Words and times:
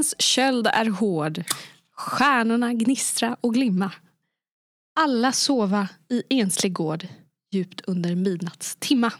Vinternattens 0.00 0.14
köld 0.18 0.66
är 0.66 0.90
hård. 0.90 1.44
Stjärnorna 1.96 2.72
gnistra 2.72 3.36
och 3.40 3.54
glimma. 3.54 3.92
Alla 5.00 5.32
sova 5.32 5.88
i 6.08 6.22
enslig 6.30 6.72
gård 6.72 7.06
djupt 7.52 7.80
under 7.86 8.14
midnattstimma. 8.14 9.12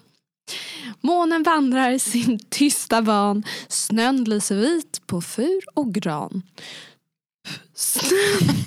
Månen 1.01 1.43
vandrar 1.43 1.99
sin 1.99 2.39
tysta 2.39 3.01
van. 3.01 3.45
Snön 3.69 4.25
lyser 4.25 4.57
vit 4.57 5.07
på 5.07 5.21
fur 5.21 5.63
och 5.75 5.95
gran. 5.95 6.43
Snön... 7.75 8.65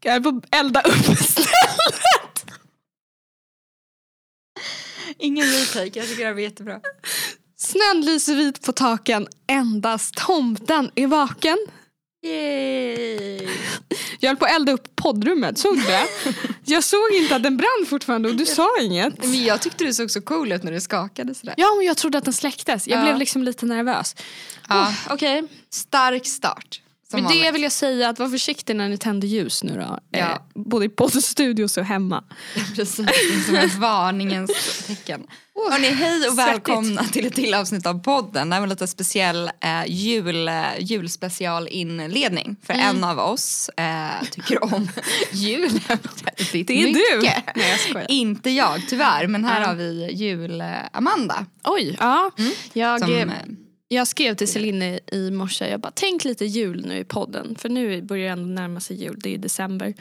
Jag 0.00 0.14
är 0.14 0.20
på 0.20 0.40
elda 0.50 0.80
upp 0.80 1.18
stället. 1.18 2.46
Ingen 5.18 5.46
retake, 5.46 5.98
jag 5.98 6.08
tycker 6.08 6.22
det 6.22 6.26
här 6.26 6.32
var 6.32 6.40
jättebra. 6.40 6.80
Snön 7.64 8.00
lyser 8.00 8.34
vit 8.34 8.62
på 8.62 8.72
taken. 8.72 9.28
Endast 9.46 10.14
tomten 10.14 10.90
är 10.94 11.06
vaken. 11.06 11.58
Yay! 12.26 13.48
Jag 14.20 14.28
höll 14.30 14.36
på 14.36 14.44
att 14.44 14.50
elda 14.52 14.72
upp 14.72 14.96
poddrummet, 14.96 15.58
såg 15.58 15.76
du 15.76 15.82
det? 15.82 16.06
Jag 16.64 16.84
såg 16.84 17.12
inte 17.12 17.36
att 17.36 17.42
den 17.42 17.56
brann 17.56 17.86
fortfarande 17.86 18.28
och 18.28 18.34
du 18.36 18.46
sa 18.46 18.68
inget. 18.80 19.18
Men 19.24 19.44
jag 19.44 19.60
tyckte 19.62 19.84
du 19.84 19.92
såg 19.94 20.10
så 20.10 20.20
cool 20.20 20.52
ut 20.52 20.62
när 20.62 20.72
du 20.72 20.80
skakade 20.80 21.34
sådär. 21.34 21.54
Ja, 21.58 21.74
men 21.76 21.86
jag 21.86 21.96
trodde 21.96 22.18
att 22.18 22.24
den 22.24 22.34
släcktes. 22.34 22.88
Jag 22.88 22.98
Ja. 22.98 23.02
blev 23.02 23.18
liksom 23.18 23.42
lite 23.42 23.66
nervös. 23.66 24.16
Ja. 24.68 24.80
Oh, 24.88 25.12
Okej. 25.14 25.42
Stark 25.70 26.26
start. 26.26 26.80
Som 27.14 27.22
Men 27.22 27.32
det 27.32 27.38
vanligt. 27.38 27.54
vill 27.54 27.62
jag 27.62 27.72
säga, 27.72 28.08
att 28.08 28.18
var 28.18 28.28
försiktig 28.28 28.76
när 28.76 28.88
ni 28.88 28.98
tänder 28.98 29.28
ljus 29.28 29.62
nu 29.64 29.74
då. 29.74 29.98
Ja. 30.10 30.18
Eh, 30.18 30.38
både 30.54 30.86
i 30.86 30.88
poddstudios 30.88 31.76
och 31.76 31.84
hemma. 31.84 32.24
Precis, 32.76 32.96
det 32.96 33.02
är 33.12 33.44
som 33.46 33.54
ett 33.56 33.74
varningens 33.74 34.84
tecken. 34.86 35.26
Hörrni, 35.70 35.88
hej 35.90 36.16
och 36.28 36.34
svettigt. 36.34 36.38
välkomna 36.68 37.04
till 37.04 37.26
ett 37.26 37.34
till 37.34 37.54
avsnitt 37.54 37.86
av 37.86 38.02
podden. 38.02 38.48
Det 38.50 38.54
här 38.56 38.60
var 38.60 38.66
lite 38.68 38.86
speciell 38.86 39.50
eh, 39.60 39.84
jul, 39.86 40.48
eh, 40.48 40.54
julspecialinledning. 40.78 42.56
För 42.62 42.72
en 42.74 43.04
av 43.04 43.18
oss 43.18 43.68
eh, 43.76 44.28
tycker 44.30 44.64
om 44.64 44.88
julen 45.32 45.80
väldigt 45.88 46.66
Det 46.66 46.82
är 46.82 46.86
du. 46.86 46.92
mycket. 47.18 47.44
Nej, 47.56 47.70
jag 47.70 47.80
skojar. 47.80 48.10
Inte 48.10 48.50
jag 48.50 48.82
tyvärr, 48.88 49.26
men 49.26 49.44
här 49.44 49.60
Ja. 49.60 49.66
har 49.66 49.74
vi 49.74 50.10
jul-Amanda. 50.12 51.46
Oj, 51.64 51.96
ja. 52.00 52.30
Jag, 52.72 53.00
Som, 53.00 53.12
eh, 53.12 53.20
eh, 53.22 53.28
jag 53.88 54.08
skrev 54.08 54.34
till 54.34 54.48
Celine 54.48 54.98
i, 55.12 55.30
morse, 55.30 55.68
jag 55.70 55.80
bara 55.80 55.92
tänk 55.94 56.24
lite 56.24 56.44
jul 56.44 56.86
nu 56.86 56.98
i 56.98 57.04
podden. 57.04 57.56
För 57.58 57.68
nu 57.68 58.02
börjar 58.02 58.24
det 58.24 58.32
ändå 58.42 58.46
närma 58.54 58.80
sig 58.80 58.96
jul, 59.02 59.18
det 59.22 59.34
är 59.34 59.38
december. 59.38 59.94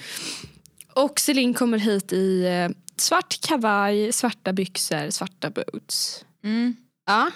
Och 0.93 1.19
Celine 1.19 1.53
kommer 1.53 1.77
hit 1.77 2.13
i 2.13 2.45
eh, 2.45 2.69
svart 2.97 3.41
kavaj, 3.41 4.11
svarta 4.13 4.53
byxor, 4.53 5.09
svarta 5.09 5.49
boots. 5.49 6.25
mm. 6.43 6.75
Ja. 7.05 7.31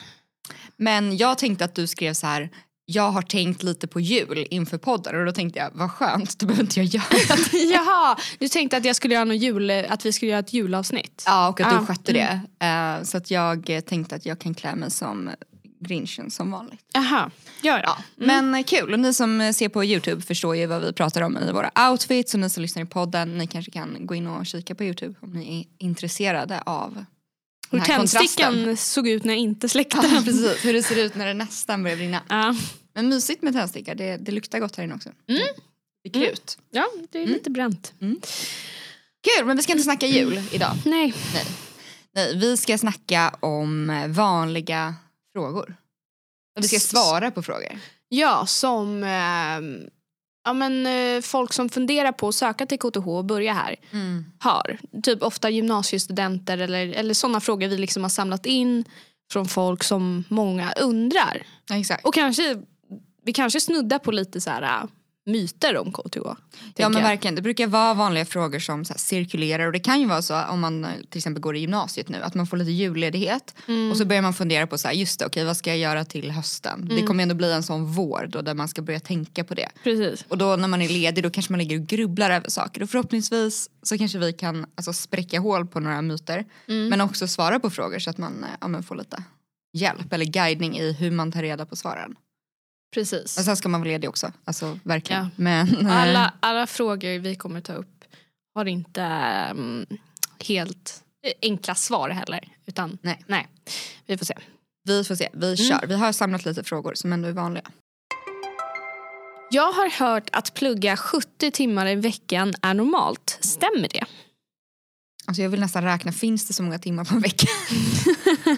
Men 0.77 1.17
jag 1.17 1.37
tänkte 1.37 1.65
att 1.65 1.75
du 1.75 1.87
skrev 1.87 2.13
så 2.13 2.27
här. 2.27 2.49
Jag 2.89 3.11
har 3.11 3.21
tänkt 3.21 3.63
lite 3.63 3.87
på 3.87 3.99
jul 3.99 4.47
inför 4.49 4.77
podden 4.77 5.19
och 5.19 5.25
då 5.25 5.31
tänkte 5.31 5.59
jag 5.59 5.71
vad 5.73 5.91
skönt, 5.91 6.39
då 6.39 6.45
behöver 6.45 6.63
inte 6.63 6.79
jag 6.79 6.85
göra 6.85 7.05
det. 7.51 7.57
Jaha, 7.73 8.17
du 8.39 8.47
tänkte 8.47 8.77
att 8.77 8.85
jag 8.85 8.95
skulle 8.95 9.13
göra 9.13 9.25
någon 9.25 9.37
jul, 9.37 9.71
att 9.71 10.05
vi 10.05 10.11
skulle 10.13 10.31
göra 10.31 10.39
ett 10.39 10.53
julavsnitt? 10.53 11.23
Ja 11.25 11.49
och 11.49 11.61
att 11.61 11.73
Ah, 11.73 11.79
du 11.79 11.85
skötte 11.85 12.13
det. 12.13 12.41
Eh, 12.65 13.03
så 13.03 13.17
att 13.17 13.31
jag 13.31 13.69
eh, 13.69 13.79
tänkte 13.81 14.15
att 14.15 14.25
jag 14.25 14.39
kan 14.39 14.53
klä 14.53 14.75
mig 14.75 14.91
som 14.91 15.29
grinchen 15.79 16.31
som 16.31 16.51
vanligt. 16.51 16.85
Jaha, 16.93 17.31
gör 17.61 17.77
det. 17.77 17.83
Ja. 17.83 17.97
Men 18.15 18.55
eh, 18.55 18.63
kul, 18.63 18.93
och 18.93 18.99
ni 18.99 19.13
som 19.13 19.53
ser 19.53 19.69
på 19.69 19.83
Youtube 19.85 20.21
förstår 20.21 20.55
ju 20.55 20.65
vad 20.65 20.81
vi 20.81 20.93
pratar 20.93 21.21
om 21.21 21.37
i 21.37 21.51
våra 21.51 21.89
outfits 21.89 22.33
och 22.33 22.39
ni 22.39 22.49
som 22.49 22.61
lyssnar 22.61 22.83
i 22.83 22.85
podden 22.85 23.37
ni 23.37 23.47
kanske 23.47 23.71
kan 23.71 23.97
gå 23.99 24.15
in 24.15 24.27
och 24.27 24.45
kika 24.45 24.75
på 24.75 24.83
Youtube 24.83 25.15
om 25.21 25.29
ni 25.33 25.59
är 25.59 25.85
intresserade 25.85 26.61
av 26.65 27.05
Hur 27.71 27.79
tändstickan 27.79 28.77
såg 28.77 29.07
ut 29.07 29.23
när 29.23 29.33
jag 29.33 29.39
inte 29.41 29.69
släckte 29.69 29.97
Ja 29.97 30.09
den. 30.09 30.23
precis, 30.23 30.65
hur 30.65 30.73
det 30.73 30.83
ser 30.83 30.95
ut 31.05 31.15
när 31.15 31.25
det 31.27 31.33
nästan 31.33 31.83
börjar 31.83 31.97
brinna. 31.97 32.21
Ja. 32.29 32.55
Men 32.93 33.09
mysigt 33.09 33.41
med 33.41 33.53
tändstickar, 33.53 33.95
det, 33.95 34.17
det 34.17 34.31
luktar 34.31 34.59
gott 34.59 34.75
här 34.75 34.83
inne 34.83 34.95
också. 34.95 35.09
Mm. 35.29 35.41
Det 36.03 36.09
är 36.09 36.13
krut. 36.27 36.57
ja, 36.71 36.87
det 37.11 37.23
är 37.23 37.27
lite 37.27 37.49
bränt. 37.49 37.93
Kul, 39.37 39.45
men 39.45 39.57
vi 39.57 39.63
ska 39.63 39.71
inte 39.71 39.83
snacka 39.83 40.05
jul 40.07 40.41
idag. 40.51 40.71
Nej. 40.85 41.13
Nej, 42.15 42.35
vi 42.37 42.57
ska 42.57 42.77
snacka 42.77 43.35
om 43.39 44.03
vanliga 44.09 44.95
frågor. 45.37 45.75
Och 46.57 46.63
vi 46.63 46.67
ska 46.67 46.79
svara 46.79 47.31
på 47.31 47.43
frågor. 47.43 47.79
Ja, 48.09 48.45
som 48.45 49.03
ehm, 49.03 49.89
ja, 50.43 50.53
men, 50.53 50.85
eh, 50.85 51.21
folk 51.21 51.53
som 51.53 51.69
funderar 51.69 52.11
på 52.11 52.27
att 52.27 52.35
söka 52.35 52.65
till 52.65 52.79
KTH 52.79 53.07
och 53.07 53.25
börja 53.25 53.53
här 53.53 53.75
har. 54.39 54.77
Typ 55.03 55.23
ofta 55.23 55.49
gymnasiestudenter 55.49 56.57
eller, 56.57 56.87
eller 56.87 57.13
sådana 57.13 57.39
frågor 57.39 57.67
vi 57.67 57.77
liksom 57.77 58.03
har 58.03 58.09
samlat 58.09 58.45
in 58.45 58.85
från 59.31 59.47
folk 59.47 59.83
som 59.83 60.23
många 60.29 60.71
undrar. 60.71 61.45
Ja, 61.69 61.77
exakt. 61.77 62.05
Och 62.05 62.13
kanske, 62.13 62.57
vi 63.23 63.33
kanske 63.33 63.61
snuddar 63.61 63.99
på 63.99 64.11
lite 64.11 64.41
så 64.41 64.49
här 64.49 64.87
myter 65.27 65.77
om 65.77 65.91
KTH. 65.91 66.17
Ja 66.75 66.89
men 66.89 67.03
verkligen, 67.03 67.35
det 67.35 67.41
brukar 67.41 67.67
vara 67.67 67.93
vanliga 67.93 68.25
frågor 68.25 68.59
som 68.59 68.79
här, 68.79 68.97
cirkulerar 68.97 69.65
och 69.65 69.71
det 69.71 69.79
kan 69.79 69.99
ju 70.01 70.07
vara 70.07 70.21
så 70.21 70.43
om 70.43 70.59
man 70.59 70.85
eh, 70.85 70.91
till 71.09 71.17
exempel 71.17 71.41
går 71.41 71.55
i 71.55 71.59
gymnasiet 71.59 72.09
nu 72.09 72.21
att 72.21 72.33
man 72.35 72.47
får 72.47 72.57
lite 72.57 72.71
julledighet 72.71 73.53
Mm. 73.67 73.91
och 73.91 73.97
så 73.97 74.05
börjar 74.05 74.21
man 74.21 74.33
fundera 74.33 74.67
på 74.67 74.77
så 74.77 74.87
här, 74.87 74.95
just 74.95 75.19
det, 75.19 75.25
okej 75.25 75.45
vad 75.45 75.57
ska 75.57 75.69
jag 75.69 75.79
göra 75.79 76.05
till 76.05 76.31
hösten? 76.31 76.81
Mm. 76.81 76.95
Det 76.95 77.03
kommer 77.03 77.23
ändå 77.23 77.35
bli 77.35 77.51
en 77.53 77.63
sån 77.63 77.85
vår 77.85 78.27
då 78.31 78.41
där 78.41 78.53
man 78.53 78.67
ska 78.67 78.81
börja 78.81 78.99
tänka 78.99 79.43
på 79.43 79.53
det. 79.53 79.69
Precis. 79.83 80.25
Och 80.27 80.37
då 80.37 80.55
när 80.55 80.67
man 80.67 80.81
är 80.81 80.89
ledig 80.89 81.23
då 81.23 81.29
kanske 81.29 81.53
man 81.53 81.59
ligger 81.59 81.79
och 81.79 81.87
grubblar 81.87 82.31
över 82.31 82.49
saker 82.49 82.83
och 82.83 82.89
förhoppningsvis 82.89 83.69
så 83.83 83.97
kanske 83.97 84.17
vi 84.17 84.33
kan 84.33 84.65
alltså, 84.75 84.93
spräcka 84.93 85.39
hål 85.39 85.67
på 85.67 85.79
några 85.79 86.01
myter 86.01 86.45
Mm. 86.67 86.89
men 86.89 87.01
också 87.01 87.27
svara 87.27 87.59
på 87.59 87.69
frågor 87.69 87.99
så 87.99 88.09
att 88.09 88.17
man 88.17 88.43
eh, 88.43 88.49
ja, 88.73 88.81
får 88.81 88.95
lite 88.95 89.23
hjälp 89.73 90.13
eller 90.13 90.25
guidning 90.25 90.77
i 90.77 90.91
hur 90.93 91.11
man 91.11 91.31
tar 91.31 91.41
reda 91.41 91.65
på 91.65 91.75
svaren. 91.75 92.15
Precis. 92.93 93.37
Och 93.37 93.43
sen 93.43 93.57
ska 93.57 93.69
man 93.69 93.81
vara 93.81 93.89
ledig 93.89 94.09
också, 94.09 94.31
alltså 94.45 94.79
verkligen. 94.83 95.23
Ja. 95.23 95.29
Men, 95.35 95.87
eh, 95.87 96.01
Alla, 96.01 96.33
alla 96.39 96.67
frågor 96.67 97.19
vi 97.19 97.35
kommer 97.35 97.61
ta 97.61 97.73
upp 97.73 98.05
har 98.55 98.65
inte 98.65 99.01
ehm, 99.01 99.85
helt 100.47 101.03
enkla 101.41 101.75
svar 101.75 102.09
heller. 102.09 102.47
Utan 102.65 102.97
Nej. 103.01 103.23
nej, 103.27 103.47
vi 104.05 104.17
får 104.17 104.25
se. 104.25 104.37
Vi 104.83 105.03
får 105.03 105.15
se, 105.15 105.29
vi 105.33 105.45
Mm. 105.45 105.57
kör. 105.57 105.87
Vi 105.87 105.95
har 105.95 106.11
samlat 106.11 106.45
lite 106.45 106.63
frågor 106.63 106.93
som 106.95 107.13
ändå 107.13 107.27
är 107.27 107.31
vanliga. 107.33 107.63
Jag 109.51 109.71
har 109.71 109.89
hört 109.89 110.29
att 110.31 110.53
plugga 110.53 110.97
70 110.97 111.51
timmar 111.51 111.87
i 111.87 111.95
veckan 111.95 112.53
är 112.61 112.73
normalt. 112.73 113.37
Stämmer 113.41 113.89
det? 113.89 114.03
Alltså 115.25 115.41
jag 115.41 115.49
vill 115.49 115.59
nästan 115.59 115.83
räkna, 115.83 116.11
finns 116.11 116.47
det 116.47 116.53
så 116.53 116.63
många 116.63 116.79
timmar 116.79 117.05
på 117.05 117.15
en 117.15 117.21
vecka? 117.21 117.47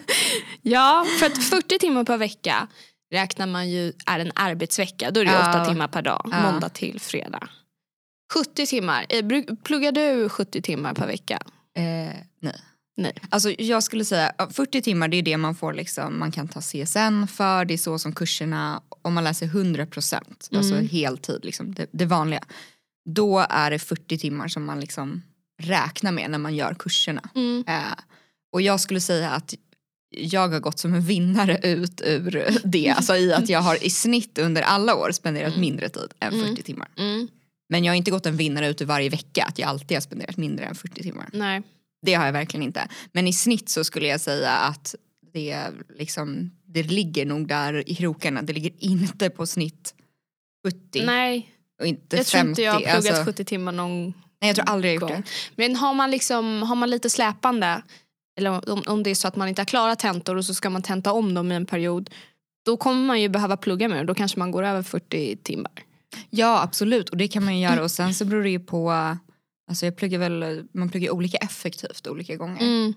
Ja, 0.61 1.06
för 1.19 1.25
att 1.25 1.44
40 1.44 1.79
timmar 1.79 2.03
per 2.03 2.17
vecka 2.17 2.67
räknar 3.12 3.47
man 3.47 3.70
ju 3.70 3.94
är 4.06 4.20
en 4.20 4.31
arbetsvecka. 4.36 5.12
Då 5.12 5.20
är 5.20 5.25
det 5.25 5.31
Ja. 5.31 5.50
8 5.62 5.66
timmar 5.66 5.88
per 5.88 6.02
dag, 6.02 6.30
Ja. 6.31 6.52
måndag 6.52 6.70
till 6.70 7.00
fredag. 7.00 7.50
70 8.34 8.66
timmar. 8.66 9.06
Eh, 9.09 9.25
Pluggar 9.64 9.92
du 9.92 10.30
70 10.30 10.62
timmar 10.62 10.94
per 10.94 11.08
vecka? 11.08 11.40
Eh, 11.78 12.16
nej. 12.42 12.56
Nej. 12.97 13.14
Alltså 13.30 13.52
jag 13.52 13.84
skulle 13.84 14.06
säga 14.06 14.31
ja, 14.38 14.50
40 14.50 14.81
timmar 14.81 15.08
det 15.08 15.18
är 15.18 15.22
det 15.22 15.38
man 15.38 15.56
får 15.56 15.74
liksom, 15.74 16.20
man 16.20 16.31
kan 16.31 16.47
ta 16.47 16.62
CSN 16.62 17.28
för, 17.28 17.66
det 17.66 17.74
är 17.74 17.78
så 17.78 18.00
som 18.00 18.14
kurserna, 18.16 18.81
om 19.02 19.14
man 19.14 19.24
läser 19.24 19.47
100% 19.47 20.50
alltså 20.56 20.74
Mm. 20.74 20.88
heltid, 20.90 21.40
liksom, 21.46 21.74
det, 21.74 21.86
det 21.91 22.06
vanliga. 22.06 22.44
Då 23.09 23.46
är 23.50 23.72
det 23.72 23.80
40 23.80 24.18
timmar 24.18 24.47
som 24.47 24.66
man 24.66 24.80
liksom 24.80 25.22
räknar 25.62 26.12
med 26.12 26.31
när 26.31 26.38
man 26.38 26.56
gör 26.56 26.74
kurserna. 26.74 27.22
Mm. 27.36 27.64
Eh, 27.68 27.81
och 28.53 28.62
jag 28.62 28.80
skulle 28.80 29.02
säga 29.02 29.30
att 29.31 29.53
jag 30.09 30.47
har 30.50 30.59
gått 30.59 30.80
som 30.80 30.94
en 30.94 31.02
vinnare 31.02 31.59
ut 31.64 32.02
ur 32.06 32.58
det. 32.64 32.90
Alltså 32.90 33.16
i 33.16 33.34
att 33.34 33.50
jag 33.50 33.59
har 33.59 33.86
i 33.86 33.90
snitt 33.90 34.38
under 34.38 34.62
alla 34.62 34.96
år 34.96 35.12
spenderat 35.12 35.58
mindre 35.58 35.90
tid 35.90 36.14
än 36.20 36.32
40 36.32 36.44
Mm. 36.44 36.56
timmar. 36.56 36.88
Mm. 36.97 37.28
Men 37.70 37.84
jag 37.84 37.91
har 37.91 37.96
inte 37.97 38.11
gått 38.11 38.26
en 38.26 38.38
vinnare 38.38 38.67
ut 38.70 38.82
ur 38.82 38.85
varje 38.85 39.09
vecka 39.09 39.44
att 39.44 39.59
jag 39.59 39.70
alltid 39.70 39.96
har 39.97 40.02
spenderat 40.02 40.38
mindre 40.38 40.66
än 40.66 40.76
40 40.76 41.03
timmar. 41.03 41.29
Nej. 41.34 41.61
Det 42.02 42.14
har 42.14 42.26
jag 42.26 42.34
verkligen 42.34 42.64
inte. 42.64 42.88
Men 43.11 43.28
i 43.28 43.34
snitt 43.34 43.70
så 43.70 43.84
skulle 43.84 44.08
jag 44.08 44.22
säga 44.22 44.52
att 44.52 44.96
det, 45.34 45.58
liksom, 45.97 46.52
det 46.66 46.84
ligger 46.84 47.26
nog 47.26 47.47
där 47.47 47.90
i 47.90 47.96
krokarna. 47.96 48.41
Det 48.41 48.53
ligger 48.53 48.72
inte 48.79 49.29
på 49.29 49.46
snitt 49.46 49.94
70 50.67 51.05
Nej, 51.05 51.50
och 51.82 51.88
inte 51.88 52.17
jag 52.17 52.28
50. 52.28 52.32
tror 52.38 52.50
inte 52.50 52.62
jag 52.62 52.73
har 52.73 52.79
pluggat 52.79 53.05
alltså, 53.08 53.23
70 53.26 53.46
timmar 53.46 53.72
någon 53.72 54.03
nej 54.41 54.50
jag 54.50 54.55
tror 54.55 54.70
aldrig 54.70 54.91
jag 54.96 55.02
gjort 55.02 55.09
gång. 55.09 55.22
det. 55.22 55.64
Men 55.64 55.76
har 55.76 55.94
man, 55.94 56.12
liksom, 56.12 56.64
har 56.64 56.76
man 56.76 56.90
lite 56.90 57.09
släpande, 57.09 57.82
eller 58.40 58.70
om, 58.70 58.84
om 58.88 59.03
det 59.03 59.09
är 59.09 59.16
så 59.16 59.28
att 59.28 59.36
man 59.36 59.47
inte 59.47 59.62
har 59.62 59.66
klarat 59.66 60.00
tentor 60.00 60.36
och 60.36 60.46
så 60.46 60.53
ska 60.53 60.70
man 60.70 60.82
tenta 60.82 61.12
om 61.12 61.34
dem 61.34 61.52
i 61.52 61.56
en 61.56 61.66
period, 61.66 62.09
då 62.66 62.78
kommer 62.78 63.06
man 63.06 63.22
ju 63.22 63.30
behöva 63.30 63.58
plugga 63.58 63.88
mer 63.90 64.00
och 64.00 64.06
då 64.06 64.16
kanske 64.16 64.40
man 64.40 64.52
går 64.52 64.64
över 64.64 64.84
40 64.84 65.36
timmar. 65.36 65.72
Ja 66.30 66.62
absolut 66.64 67.09
och 67.09 67.18
det 67.18 67.28
kan 67.28 67.46
man 67.46 67.58
ju 67.58 67.64
göra 67.64 67.84
och 67.84 67.91
sen 67.91 68.14
så 68.14 68.26
beror 68.26 68.44
det 68.44 68.50
ju 68.50 68.59
på 68.59 68.91
Alltså 69.70 69.86
jag 69.86 69.96
pluggar 69.96 70.20
väl, 70.20 70.66
man 70.72 70.90
pluggar 70.90 71.12
olika 71.12 71.38
effektivt 71.38 72.08
olika 72.08 72.36
gånger. 72.36 72.62
Mm. 72.62 72.94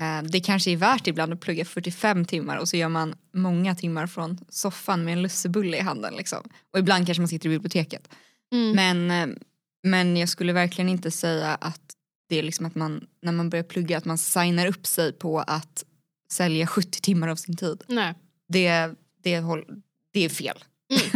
Eh, 0.00 0.30
Det 0.30 0.40
kanske 0.40 0.70
är 0.70 0.76
värt 0.76 1.06
ibland 1.06 1.32
att 1.32 1.40
plugga 1.40 1.64
45 1.64 2.24
timmar 2.24 2.56
och 2.56 2.68
så 2.68 2.76
gör 2.76 2.88
man 2.88 3.14
många 3.34 3.74
timmar 3.74 4.06
från 4.06 4.38
soffan 4.48 5.04
med 5.04 5.12
en 5.12 5.22
lussebulle 5.22 5.76
i 5.76 5.80
handen. 5.80 6.14
Liksom. 6.16 6.48
Och 6.72 6.78
ibland 6.78 7.06
kanske 7.06 7.20
man 7.20 7.28
sitter 7.28 7.48
i 7.48 7.52
biblioteket. 7.52 8.08
Mm. 8.52 8.72
Men, 8.76 9.30
eh, 9.30 9.36
men 9.82 10.16
jag 10.16 10.28
skulle 10.28 10.52
verkligen 10.52 10.88
inte 10.88 11.10
säga 11.10 11.54
att 11.60 11.80
det 12.32 12.38
är 12.38 12.42
liksom 12.42 12.66
att 12.66 12.74
man 12.74 13.06
när 13.22 13.32
man 13.32 13.50
börjar 13.50 13.62
plugga 13.62 13.98
att 13.98 14.04
man 14.04 14.18
signar 14.18 14.66
upp 14.66 14.86
sig 14.86 15.12
på 15.12 15.40
att 15.40 15.84
sälja 16.32 16.66
70 16.66 17.00
timmar 17.00 17.28
av 17.28 17.36
sin 17.36 17.56
tid. 17.56 17.82
Nej. 17.88 18.14
Det, 18.48 18.70
det, 19.22 19.40
det 20.12 20.20
är 20.24 20.28
fel. 20.28 20.58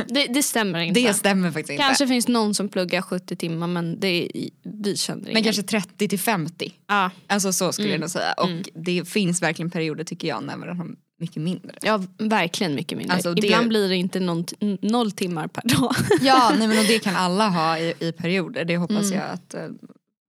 Det, 0.08 0.26
det 0.26 0.42
stämmer 0.42 0.78
inte. 0.80 1.00
Det 1.00 1.14
stämmer 1.14 1.50
faktiskt 1.50 1.70
inte. 1.70 1.82
Kanske 1.82 2.06
finns 2.08 2.28
någon 2.28 2.54
som 2.54 2.68
pluggar 2.68 3.02
70 3.02 3.36
timmar 3.36 3.66
men 3.66 4.00
det 4.00 4.08
är, 4.08 4.50
vi 4.62 4.96
känner 4.96 5.22
Men 5.22 5.30
ingen. 5.30 5.44
kanske 5.44 5.62
30 5.62 6.08
till 6.08 6.18
50. 6.18 6.72
Ja, 6.86 7.10
Alltså 7.26 7.52
så 7.52 7.72
skulle 7.72 7.88
Mm. 7.88 7.94
jag 7.94 8.00
nog 8.00 8.10
säga. 8.10 8.32
Och 8.32 8.48
Mm. 8.50 8.62
det 8.74 9.08
finns 9.08 9.42
verkligen 9.42 9.70
perioder 9.70 10.04
tycker 10.04 10.28
jag 10.28 10.44
när 10.44 10.56
man 10.56 10.78
har 10.78 10.88
mycket 11.20 11.42
mindre. 11.42 11.78
ja, 11.82 12.02
verkligen 12.18 12.74
mycket 12.74 12.98
mindre. 12.98 13.14
Alltså, 13.14 13.34
det- 13.34 13.46
Ibland 13.46 13.68
blir 13.68 13.88
det 13.88 13.96
inte 13.96 14.20
någon, 14.20 14.44
noll 14.82 15.12
timmar 15.12 15.48
per 15.48 15.68
dag. 15.68 15.94
Ja, 16.20 16.54
nej, 16.58 16.68
men 16.68 16.78
och 16.82 16.84
det 16.84 16.98
kan 16.98 17.16
alla 17.16 17.48
ha 17.48 17.78
i, 17.78 17.94
i 18.00 18.12
perioder. 18.12 18.64
Det 18.64 18.76
hoppas 18.76 19.06
Mm. 19.06 19.18
jag 19.18 19.30
att 19.30 19.54
eh, 19.54 19.68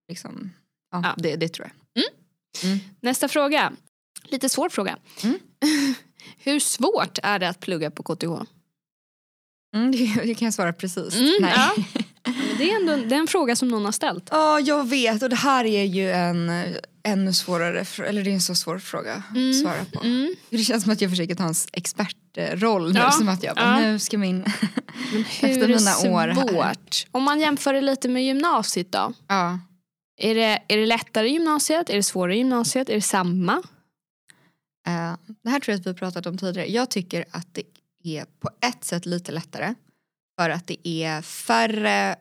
liksom, 0.10 0.52
ja, 0.92 1.02
Ja. 1.04 1.16
Det, 1.18 1.36
det 1.36 1.50
tror 1.50 1.68
jag. 1.68 2.04
Nästa 3.02 3.28
fråga. 3.28 3.74
Lite 4.24 4.50
svår 4.50 4.70
fråga. 4.70 4.98
Mm. 5.24 5.40
Hur 6.38 6.60
svårt 6.60 7.20
är 7.24 7.40
det 7.40 7.50
att 7.50 7.60
plugga 7.60 7.92
på 7.92 8.04
KTH? 8.04 8.26
Mm, 9.76 9.92
det, 9.92 10.22
det 10.24 10.36
kan 10.36 10.46
jag 10.46 10.54
svara 10.54 10.74
precis. 10.74 11.16
Mm, 11.16 11.34
nej. 11.42 11.54
ja. 11.56 11.76
Det 12.58 12.72
är 12.72 12.76
ändå 12.92 13.16
en 13.16 13.28
fråga 13.28 13.56
som 13.56 13.68
någon 13.68 13.86
har 13.86 13.92
ställt. 13.92 14.28
Ja, 14.32 14.60
jag 14.60 14.88
vet 14.90 15.24
och 15.24 15.30
det 15.30 15.36
här 15.36 15.66
är 15.66 15.84
ju 15.84 16.12
en 16.12 16.52
ännu 17.04 17.34
svårare, 17.34 17.86
eller 18.08 18.24
det 18.24 18.30
är 18.30 18.34
en 18.34 18.42
så 18.42 18.56
svår 18.56 18.80
fråga 18.80 19.14
att 19.14 19.36
Mm. 19.36 19.54
svara 19.54 19.86
på. 19.94 20.04
Mm. 20.04 20.36
Det 20.50 20.58
känns 20.58 20.84
som 20.84 20.92
att 20.94 21.02
jag 21.02 21.12
försöker 21.12 21.36
ta 21.36 21.44
en 21.44 21.54
expertroll 21.74 22.94
nu, 22.94 23.00
Ja, 23.00 23.12
som 23.12 23.30
att 23.30 23.44
jag 23.44 23.56
bara, 23.56 23.82
ja. 23.82 23.88
nu 23.88 24.00
ska 24.00 24.18
min... 24.18 24.42
Efter 25.42 25.68
mina 25.68 26.16
år 26.18 26.28
här. 26.28 26.76
Om 27.12 27.24
man 27.24 27.40
jämför 27.40 27.74
det 27.74 27.82
lite 27.82 28.10
med 28.10 28.26
gymnasiet 28.26 28.92
då? 28.92 29.14
ja. 29.28 29.60
Är 30.18 30.36
det, 30.36 30.60
är 30.68 30.78
det 30.78 30.86
lättare 30.86 31.28
i 31.28 31.32
gymnasiet? 31.32 31.90
Är 31.90 31.96
det 31.96 32.04
svårare 32.04 32.36
i 32.36 32.38
gymnasiet? 32.38 32.90
Är 32.90 32.94
det 32.94 33.02
samma? 33.02 33.54
Eh, 34.88 35.14
det 35.44 35.50
här 35.50 35.60
tror 35.60 35.74
jag 35.74 35.80
att 35.80 35.86
vi 35.86 35.90
har 35.90 35.98
pratat 35.98 36.26
om 36.26 36.38
tidigare. 36.38 36.72
Jag 36.72 36.90
tycker 36.90 37.26
att 37.32 37.48
det 37.54 37.64
är 38.18 38.26
på 38.40 38.50
ett 38.62 38.84
sätt 38.84 39.06
lite 39.06 39.32
lättare. 39.32 39.74
För 40.40 40.50
att 40.50 40.68
det 40.68 40.88
är 40.88 41.22
färre 41.22 42.16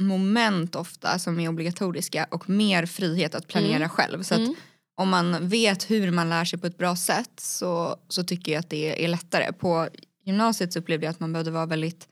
moment 0.00 0.74
ofta 0.74 1.18
som 1.18 1.40
är 1.40 1.48
obligatoriska 1.48 2.26
och 2.30 2.48
mer 2.48 2.86
frihet 2.86 3.34
att 3.34 3.48
planera 3.48 3.76
Mm. 3.76 3.88
själv. 3.88 4.22
Så 4.22 4.34
att 4.34 4.40
Mm. 4.40 4.54
om 4.96 5.08
man 5.08 5.48
vet 5.48 5.90
hur 5.90 6.10
man 6.10 6.28
lär 6.28 6.44
sig 6.44 6.58
på 6.58 6.66
ett 6.66 6.78
bra 6.78 6.96
sätt 6.96 7.40
så, 7.40 7.96
så 8.08 8.24
tycker 8.24 8.52
jag 8.52 8.60
att 8.60 8.70
det 8.70 9.04
är 9.04 9.08
lättare. 9.08 9.52
På 9.52 9.88
gymnasiet 10.24 10.72
så 10.72 10.78
upplevde 10.78 11.06
jag 11.06 11.10
att 11.10 11.20
man 11.20 11.32
behövde 11.32 11.50
vara 11.50 11.66
väldigt 11.66 12.08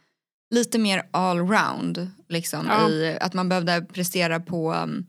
lite 0.53 0.79
mer 0.79 1.03
allround. 1.11 2.11
Liksom, 2.29 2.67
Ja. 2.69 2.89
i, 2.91 3.19
att 3.21 3.35
man 3.35 3.49
behövde 3.49 3.83
prestera 3.93 4.41
på 4.41 4.73
um, 4.75 5.07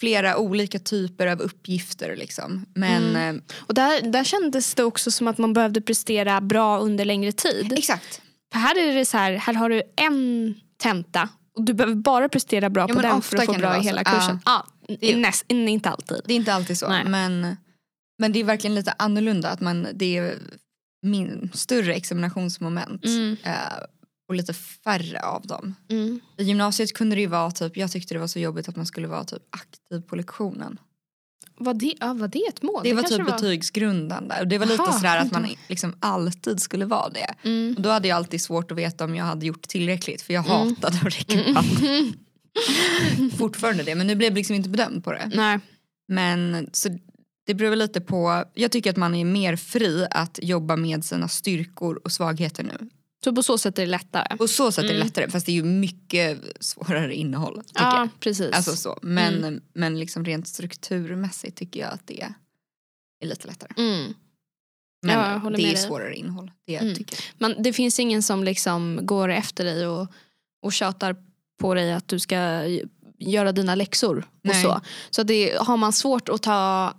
flera 0.00 0.36
olika 0.38 0.78
typer 0.78 1.26
av 1.26 1.40
uppgifter. 1.40 2.16
Liksom. 2.16 2.66
Men 2.74 3.02
Mm. 3.16 3.36
eh, 3.36 3.42
Och 3.56 3.74
där, 3.74 4.02
där 4.02 4.24
kändes 4.24 4.74
det 4.74 4.84
också 4.84 5.10
som 5.10 5.28
att 5.28 5.38
man 5.38 5.52
behövde 5.52 5.80
prestera 5.80 6.40
bra 6.40 6.78
under 6.78 7.04
längre 7.04 7.32
tid. 7.32 7.72
exakt. 7.78 8.20
För 8.52 8.58
här 8.58 8.78
är 8.88 8.94
det 8.94 9.04
så 9.04 9.16
här, 9.18 9.32
här 9.32 9.54
har 9.54 9.68
du 9.68 9.82
en 9.96 10.54
tenta 10.82 11.28
och 11.56 11.64
du 11.64 11.74
behöver 11.74 11.94
bara 11.94 12.28
prestera 12.28 12.70
bra 12.70 12.86
Ja, 12.88 12.94
på 12.94 13.02
den 13.02 13.22
för 13.22 13.36
att 13.36 13.46
få 13.46 13.52
bra 13.52 13.76
i 13.78 13.80
hela 13.80 14.04
kursen. 14.04 14.40
Ja. 14.44 14.66
Det- 15.00 15.16
näst, 15.16 15.44
inte 15.48 15.90
alltid. 15.90 16.20
Det 16.24 16.32
är 16.32 16.36
inte 16.36 16.54
alltid 16.54 16.78
så. 16.78 16.88
Nej. 16.88 17.04
Men, 17.04 17.56
men 18.18 18.32
det 18.32 18.40
är 18.40 18.44
verkligen 18.44 18.74
lite 18.74 18.94
annorlunda. 18.98 19.48
Att 19.50 19.60
man, 19.60 19.86
det 19.94 20.16
är 20.16 20.34
min, 21.02 21.50
större 21.54 21.94
examinationsmoment. 21.94 23.04
Mm. 23.04 23.36
Eh, 23.42 23.52
och 24.28 24.34
lite 24.34 24.52
färre 24.54 25.20
av 25.20 25.46
dem. 25.46 25.74
Mm. 25.90 26.20
I 26.36 26.44
gymnasiet 26.44 26.92
kunde 26.94 27.16
det 27.16 27.20
ju 27.20 27.26
vara 27.26 27.50
typ, 27.50 27.76
jag 27.76 27.92
tyckte 27.92 28.14
det 28.14 28.20
var 28.20 28.26
så 28.26 28.38
jobbigt 28.38 28.68
att 28.68 28.76
man 28.76 28.86
skulle 28.86 29.08
vara 29.08 29.24
typ 29.24 29.42
aktiv 29.50 30.00
på 30.00 30.16
lektionen. 30.16 30.78
Var, 31.58 31.74
det, 31.74 31.94
ja, 32.00 32.12
var 32.14 32.28
det 32.28 32.38
ett 32.48 32.62
mål? 32.62 32.80
Det 32.84 32.92
var 32.94 33.02
kanske 33.02 33.18
typ 33.18 33.26
betygsgrundande. 33.26 34.34
Och 34.40 34.48
det 34.48 34.58
var 34.58 34.66
lite 34.66 34.82
Aha. 34.82 34.92
sådär 34.92 35.16
att 35.18 35.32
man 35.32 35.48
liksom 35.68 35.96
alltid 36.00 36.60
skulle 36.60 36.84
vara 36.84 37.08
det. 37.08 37.34
Mm. 37.48 37.74
Och 37.76 37.82
då 37.82 37.90
hade 37.90 38.08
jag 38.08 38.16
alltid 38.16 38.40
svårt 38.40 38.70
att 38.70 38.78
veta 38.78 39.04
om 39.04 39.14
jag 39.14 39.24
hade 39.24 39.46
gjort 39.46 39.68
tillräckligt 39.68 40.22
för 40.22 40.34
jag 40.34 40.46
Mm. 40.46 40.68
hatade 40.68 40.96
att 40.96 41.04
räcka 41.04 41.40
upp 41.40 41.56
handen. 41.56 42.12
Fortfarande 43.38 43.82
det 43.82 43.94
men 43.94 44.06
nu 44.06 44.14
blev 44.14 44.30
jag 44.30 44.36
liksom 44.36 44.56
inte 44.56 44.68
bedömd 44.68 45.04
på 45.04 45.12
det. 45.12 45.30
Nej. 45.34 45.58
Men 46.08 46.70
så 46.72 46.98
det 47.46 47.54
beror 47.54 47.76
lite 47.76 48.00
på, 48.00 48.44
jag 48.54 48.70
tycker 48.72 48.90
att 48.90 48.96
man 48.96 49.14
är 49.14 49.24
mer 49.24 49.56
fri 49.56 50.06
att 50.10 50.38
jobba 50.42 50.76
med 50.76 51.04
sina 51.04 51.28
styrkor 51.28 52.00
och 52.04 52.12
svagheter 52.12 52.62
nu. 52.62 52.88
Så 53.24 53.32
på 53.34 53.42
så 53.42 53.58
sätt 53.58 53.78
är 53.78 53.82
det 53.82 53.90
lättare. 53.90 54.36
På 54.36 54.48
så 54.48 54.72
sätt 54.72 54.84
är 54.84 54.88
det 54.88 54.94
Mm. 54.94 55.06
lättare 55.06 55.30
fast 55.30 55.46
det 55.46 55.52
är 55.52 55.54
ju 55.54 55.64
mycket 55.64 56.40
svårare 56.60 57.14
innehåll. 57.14 57.62
Tycker 57.66 57.82
jag. 57.82 57.92
Ja, 57.94 58.08
precis. 58.20 58.52
Alltså 58.52 58.76
så. 58.76 58.98
Men, 59.02 59.34
Mm. 59.34 59.60
men 59.74 59.98
liksom 59.98 60.24
rent 60.24 60.48
strukturmässigt 60.48 61.56
tycker 61.58 61.80
jag 61.80 61.92
att 61.92 62.06
det 62.06 62.20
är 63.20 63.26
lite 63.26 63.46
lättare. 63.46 63.70
mm. 63.76 64.14
Men 65.06 65.18
Ja, 65.18 65.30
jag 65.32 65.38
håller 65.38 65.56
det 65.56 65.62
med 65.62 65.70
är 65.70 65.74
dig. 65.74 65.82
svårare 65.86 66.14
innehåll. 66.16 66.50
Det 66.66 66.76
Mm. 66.76 66.94
tycker 66.94 67.16
jag. 67.16 67.22
Men 67.38 67.62
det 67.62 67.72
finns 67.72 68.00
ingen 68.00 68.22
som 68.22 68.44
liksom 68.44 69.00
går 69.02 69.28
efter 69.28 69.64
dig 69.64 69.86
och, 69.86 70.08
och 70.62 70.72
tjatar 70.72 71.16
på 71.60 71.74
dig 71.74 71.92
att 71.92 72.08
du 72.08 72.18
ska 72.18 72.62
göra 73.18 73.52
dina 73.52 73.74
läxor. 73.74 74.28
Och 74.48 74.54
så 74.56 74.80
så 75.10 75.22
det, 75.22 75.56
har 75.60 75.76
man 75.76 75.92
svårt 75.92 76.28
att 76.28 76.42
ta 76.42 76.94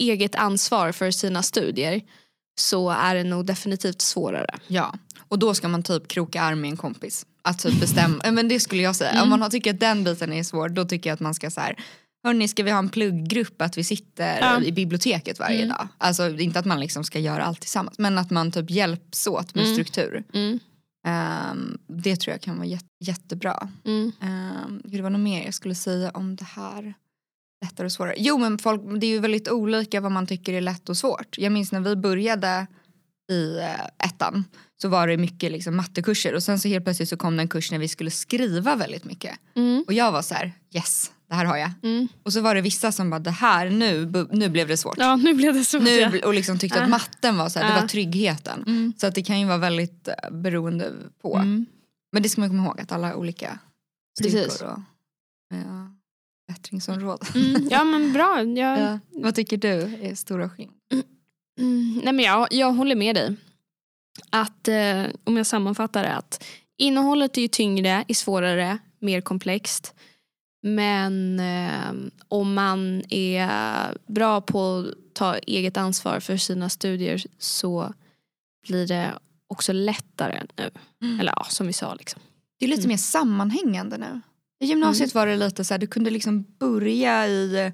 eget 0.00 0.34
ansvar 0.34 0.92
för 0.92 1.10
sina 1.10 1.42
studier 1.42 2.00
så 2.58 2.90
är 2.90 3.14
det 3.14 3.24
nog 3.24 3.46
definitivt 3.46 4.00
svårare. 4.02 4.58
Ja. 4.66 4.94
Och 5.28 5.38
då 5.38 5.54
ska 5.54 5.68
man 5.68 5.82
typ 5.82 6.08
kroka 6.08 6.42
arm 6.42 6.60
med 6.60 6.70
en 6.70 6.76
kompis. 6.76 7.26
Att 7.42 7.58
typ 7.58 7.80
bestämma, 7.80 8.22
men 8.32 8.48
det 8.48 8.60
skulle 8.60 8.82
jag 8.82 8.96
säga. 8.96 9.10
Om 9.10 9.16
Mm. 9.16 9.28
man 9.30 9.42
har- 9.42 9.48
tycker 9.50 9.74
att 9.74 9.80
den 9.80 10.04
biten 10.04 10.32
är 10.32 10.42
svår 10.42 10.68
då 10.68 10.84
tycker 10.84 11.10
jag 11.10 11.14
att 11.14 11.20
man 11.20 11.34
ska 11.34 11.50
så 11.50 11.60
här 11.60 11.76
Hörni, 12.24 12.48
ska 12.48 12.62
vi 12.62 12.70
ha 12.70 12.78
en 12.78 12.88
plugggrupp 12.88 13.62
att 13.62 13.78
vi 13.78 13.84
sitter 13.84 14.38
Ja. 14.40 14.62
i 14.62 14.72
biblioteket 14.72 15.38
varje 15.38 15.56
Mm. 15.62 15.68
dag? 15.68 15.88
Alltså 15.98 16.28
inte 16.38 16.58
att 16.58 16.64
man 16.64 16.80
liksom 16.80 17.04
ska 17.04 17.18
göra 17.18 17.44
allt 17.44 17.60
tillsammans 17.60 17.98
men 17.98 18.18
att 18.18 18.30
man 18.30 18.52
typ 18.52 18.70
hjälps 18.70 19.26
åt 19.26 19.54
med 19.54 19.64
Mm. 19.64 19.74
struktur. 19.74 20.24
Ehm, 21.06 21.78
det 21.86 22.16
tror 22.16 22.32
jag 22.34 22.40
kan 22.40 22.56
vara 22.56 22.66
jätte, 22.66 22.86
jättebra. 23.04 23.68
Mm. 23.84 24.12
Um, 24.22 24.80
det 24.84 25.02
var 25.02 25.10
något 25.10 25.20
mer 25.20 25.44
jag 25.44 25.54
skulle 25.54 25.74
säga 25.74 26.10
om 26.14 26.36
det 26.36 26.44
här. 26.44 26.94
Lättare 27.64 27.84
och 27.84 27.92
svårare. 27.92 28.14
Jo 28.18 28.38
men 28.38 28.58
folk, 28.58 28.82
det 29.00 29.06
är 29.06 29.10
ju 29.10 29.18
väldigt 29.18 29.48
olika 29.48 30.00
vad 30.00 30.12
man 30.12 30.26
tycker 30.26 30.52
är 30.52 30.60
lätt 30.60 30.88
och 30.88 30.96
svårt. 30.96 31.38
Jag 31.38 31.52
minns 31.52 31.72
när 31.72 31.80
vi 31.80 31.96
började 31.96 32.66
i 33.30 33.58
eh, 33.58 34.06
ettan 34.06 34.44
så 34.82 34.88
var 34.88 35.08
det 35.08 35.16
mycket 35.16 35.52
liksom, 35.52 35.76
mattekurser 35.76 36.34
och 36.34 36.42
sen 36.42 36.58
så 36.58 36.68
helt 36.68 36.84
plötsligt 36.84 37.08
så 37.08 37.16
kom 37.16 37.36
det 37.36 37.42
en 37.42 37.48
kurs 37.48 37.70
när 37.70 37.78
vi 37.78 37.88
skulle 37.88 38.10
skriva 38.10 38.76
väldigt 38.76 39.04
mycket. 39.04 39.38
Mm. 39.56 39.84
Och 39.86 39.92
jag 39.92 40.12
var 40.12 40.22
så 40.22 40.34
här, 40.34 40.52
yes, 40.74 41.12
det 41.28 41.34
här 41.34 41.44
har 41.44 41.56
jag. 41.56 41.70
Mm. 41.82 42.08
Och 42.22 42.32
så 42.32 42.40
var 42.40 42.54
det 42.54 42.60
vissa 42.60 42.92
som 42.92 43.10
bara, 43.10 43.18
det 43.20 43.30
här, 43.30 43.70
nu, 43.70 44.12
nu 44.32 44.48
blev 44.48 44.68
det 44.68 44.76
svårt. 44.76 44.94
Ja, 44.98 45.16
nu 45.16 45.34
blev 45.34 45.54
det 45.54 45.64
så. 45.64 45.78
Nu, 45.78 46.20
och 46.24 46.34
liksom 46.34 46.58
tyckte 46.58 46.78
Ja. 46.78 46.84
att 46.84 46.90
matten 46.90 47.36
var 47.36 47.48
så 47.48 47.58
här, 47.58 47.66
det 47.66 47.74
Ja. 47.74 47.80
var 47.80 47.88
tryggheten. 47.88 48.64
Mm. 48.66 48.92
Så 48.98 49.06
att 49.06 49.14
det 49.14 49.22
kan 49.22 49.40
ju 49.40 49.46
vara 49.46 49.58
väldigt 49.58 50.08
eh, 50.08 50.30
beroende 50.30 50.92
på. 51.22 51.36
Mm. 51.36 51.66
Men 52.12 52.22
det 52.22 52.28
ska 52.28 52.40
man 52.40 52.50
komma 52.50 52.64
ihåg 52.64 52.80
att 52.80 52.92
alla 52.92 53.16
olika 53.16 53.58
Precis. 54.22 54.52
styrkor 54.52 54.72
och 54.72 54.80
ja, 55.50 55.94
bättringsområden. 56.48 57.28
Mm. 57.34 57.68
Ja 57.70 57.84
men 57.84 58.12
bra. 58.12 58.42
Jag, 58.42 58.78
Ja. 58.80 58.98
Vad 59.10 59.34
tycker 59.34 59.56
du 59.56 59.98
är 60.02 60.14
stora 60.14 60.50
skillnader? 60.50 60.78
Mm, 61.60 62.00
nej 62.04 62.12
men 62.12 62.24
jag, 62.24 62.48
jag 62.50 62.72
håller 62.72 62.94
med 62.96 63.16
dig. 63.16 63.36
Att, 64.30 64.68
eh, 64.68 65.04
om 65.24 65.36
jag 65.36 65.46
sammanfattar 65.46 66.02
det, 66.02 66.14
att 66.14 66.44
innehållet 66.76 67.36
är 67.38 67.42
ju 67.42 67.48
tyngre, 67.48 68.04
är 68.08 68.14
svårare, 68.14 68.78
mer 68.98 69.20
komplext. 69.20 69.94
Men 70.62 71.40
eh, 71.40 72.10
om 72.28 72.54
man 72.54 73.02
är 73.08 73.48
bra 74.06 74.40
på 74.40 74.78
att 74.78 75.14
ta 75.14 75.36
eget 75.36 75.76
ansvar 75.76 76.20
för 76.20 76.36
sina 76.36 76.68
studier 76.68 77.22
så 77.38 77.94
blir 78.68 78.86
det 78.86 79.12
också 79.46 79.72
lättare 79.72 80.42
nu. 80.56 80.70
Mm. 81.02 81.20
Eller 81.20 81.32
ja, 81.36 81.44
som 81.44 81.66
vi 81.66 81.72
sa. 81.72 81.94
Liksom. 81.94 82.20
Det 82.58 82.64
är 82.64 82.68
lite 82.68 82.80
Mm. 82.82 82.88
mer 82.88 82.96
sammanhängande 82.96 83.98
nu. 83.98 84.20
I 84.60 84.66
gymnasiet 84.66 85.14
var 85.14 85.26
det 85.26 85.36
lite 85.36 85.64
så 85.64 85.74
här, 85.74 85.78
du 85.78 85.86
kunde 85.86 86.10
liksom 86.10 86.42
börja 86.58 87.26
i 87.26 87.56
eh, 87.66 87.72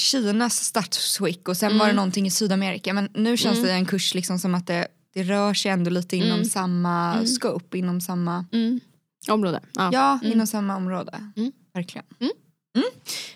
Kinas 0.00 0.64
statsskick 0.64 1.48
och 1.48 1.56
sen 1.56 1.78
var 1.78 1.86
det 1.86 1.90
Mm. 1.90 1.96
någonting 1.96 2.26
i 2.26 2.30
Sydamerika. 2.30 2.92
Men 2.92 3.08
nu 3.14 3.36
känns 3.36 3.58
Mm. 3.58 3.66
det 3.68 3.72
en 3.72 3.86
kurs 3.86 4.14
liksom 4.14 4.38
som 4.38 4.54
att 4.54 4.66
det, 4.66 4.88
det 5.14 5.22
rör 5.22 5.54
sig 5.54 5.70
ändå 5.70 5.90
lite 5.90 6.16
inom 6.16 6.30
Mm. 6.30 6.44
samma 6.44 7.12
Mm. 7.14 7.26
scope, 7.26 7.78
inom 7.78 8.00
samma, 8.00 8.44
Mm. 8.52 8.80
Område. 9.28 9.60
Ja. 9.72 9.90
ja, 9.92 10.18
Mm. 10.22 10.32
inom 10.32 10.46
samma 10.46 10.76
område. 10.76 11.30
Mm. 11.36 11.52
Verkligen. 11.74 12.06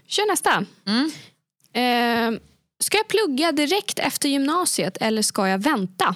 Kör 0.06 0.30
nästa. 0.30 0.64
Mm. 0.84 1.10
Eh, 1.72 2.40
ska 2.80 2.96
jag 2.96 3.08
plugga 3.08 3.52
direkt 3.52 3.98
efter 3.98 4.28
gymnasiet 4.28 4.96
eller 5.00 5.22
ska 5.22 5.48
jag 5.48 5.58
vänta? 5.58 6.14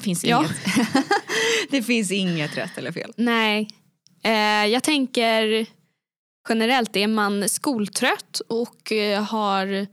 Finns 0.00 0.24
Ja. 0.24 0.38
inget. 0.44 0.96
det 1.70 1.82
finns 1.82 2.10
inget 2.10 2.56
rätt 2.56 2.78
eller 2.78 2.92
fel. 2.92 3.12
Nej. 3.16 3.68
Eh, 4.22 4.66
jag 4.66 4.82
tänker 4.82 5.66
generellt, 6.48 6.96
är 6.96 7.06
man 7.06 7.48
skoltrött 7.48 8.40
och 8.48 8.92
eh, 8.92 9.22
har 9.22 9.86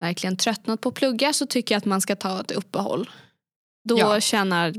verkligen 0.00 0.36
tröttnat 0.36 0.80
på 0.80 0.88
att 0.88 0.94
plugga 0.94 1.32
så 1.32 1.46
tycker 1.46 1.74
jag 1.74 1.78
att 1.78 1.84
man 1.84 2.00
ska 2.00 2.16
ta 2.16 2.40
ett 2.40 2.50
uppehåll. 2.50 3.10
Då 3.88 3.98
Ja. 3.98 4.20
tjänar 4.20 4.74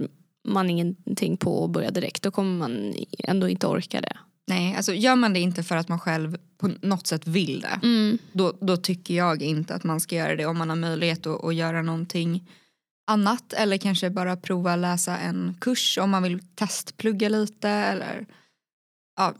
man 0.48 0.70
ingenting 0.70 1.38
på 1.38 1.64
att 1.66 1.72
börja 1.72 1.92
direkt. 1.92 2.24
Då 2.24 2.32
kommer 2.32 2.58
man 2.58 2.94
ändå 3.20 3.50
inte 3.50 3.68
orka 3.68 4.02
det. 4.02 4.18
Nej, 4.48 4.76
alltså 4.76 4.94
gör 4.94 5.16
man 5.16 5.34
det 5.34 5.40
inte 5.40 5.64
för 5.64 5.76
att 5.76 5.90
man 5.90 6.00
själv 6.00 6.38
på 6.58 6.72
något 6.82 7.08
sätt 7.08 7.28
vill 7.28 7.62
det. 7.62 7.80
Mm. 7.84 8.18
Då, 8.32 8.54
då 8.62 8.78
tycker 8.78 9.14
jag 9.14 9.42
inte 9.42 9.76
att 9.76 9.84
man 9.84 10.00
ska 10.00 10.16
göra 10.16 10.36
det 10.36 10.46
om 10.46 10.58
man 10.58 10.70
har 10.70 10.76
möjlighet 10.76 11.28
att, 11.28 11.44
att 11.46 11.56
göra 11.56 11.82
någonting 11.82 12.48
annat 13.08 13.54
eller 13.54 13.78
kanske 13.78 14.10
bara 14.10 14.36
prova 14.38 14.76
läsa 14.76 15.18
en 15.18 15.56
kurs 15.62 15.98
om 15.98 16.10
man 16.10 16.24
vill 16.24 16.40
testplugga 16.56 17.30
lite 17.30 17.70
eller 17.70 18.26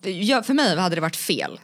ja, 0.04 0.44
för 0.44 0.54
mig 0.54 0.78
hade 0.78 0.96
det 0.96 1.02
varit 1.02 1.16
fel 1.16 1.60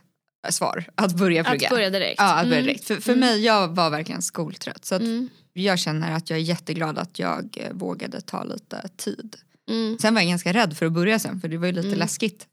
svar 0.49 0.85
att 0.95 1.13
börja 1.15 1.43
plugga. 1.43 1.67
Att 1.67 1.73
börja 1.73 1.89
direkt. 1.89 2.15
Ja, 2.17 2.33
att 2.35 2.43
börja 2.45 2.55
Mm. 2.59 2.65
direkt. 2.67 2.85
För, 2.85 2.95
för 2.95 3.15
mig, 3.15 3.45
jag 3.45 3.67
var 3.67 3.89
verkligen 3.89 4.21
skoltrött 4.21 4.85
så 4.85 4.95
Mm. 4.95 5.29
jag 5.53 5.79
känner 5.79 6.11
att 6.11 6.29
jag 6.29 6.39
är 6.39 6.43
jätteglad 6.43 6.97
att 6.97 7.19
jag 7.19 7.57
eh, 7.59 7.71
vågade 7.73 8.21
ta 8.21 8.43
lite 8.43 8.87
tid. 8.97 9.35
Mm. 9.69 9.97
Sen 10.01 10.13
var 10.13 10.21
jag 10.21 10.29
ganska 10.29 10.53
rädd 10.53 10.77
för 10.77 10.85
att 10.85 10.91
börja 10.91 11.19
sen 11.19 11.41
för 11.41 11.47
det 11.47 11.57
var 11.57 11.65
ju 11.67 11.71
lite 11.73 11.87
Mm. 11.87 11.99
läskigt. 11.99 12.47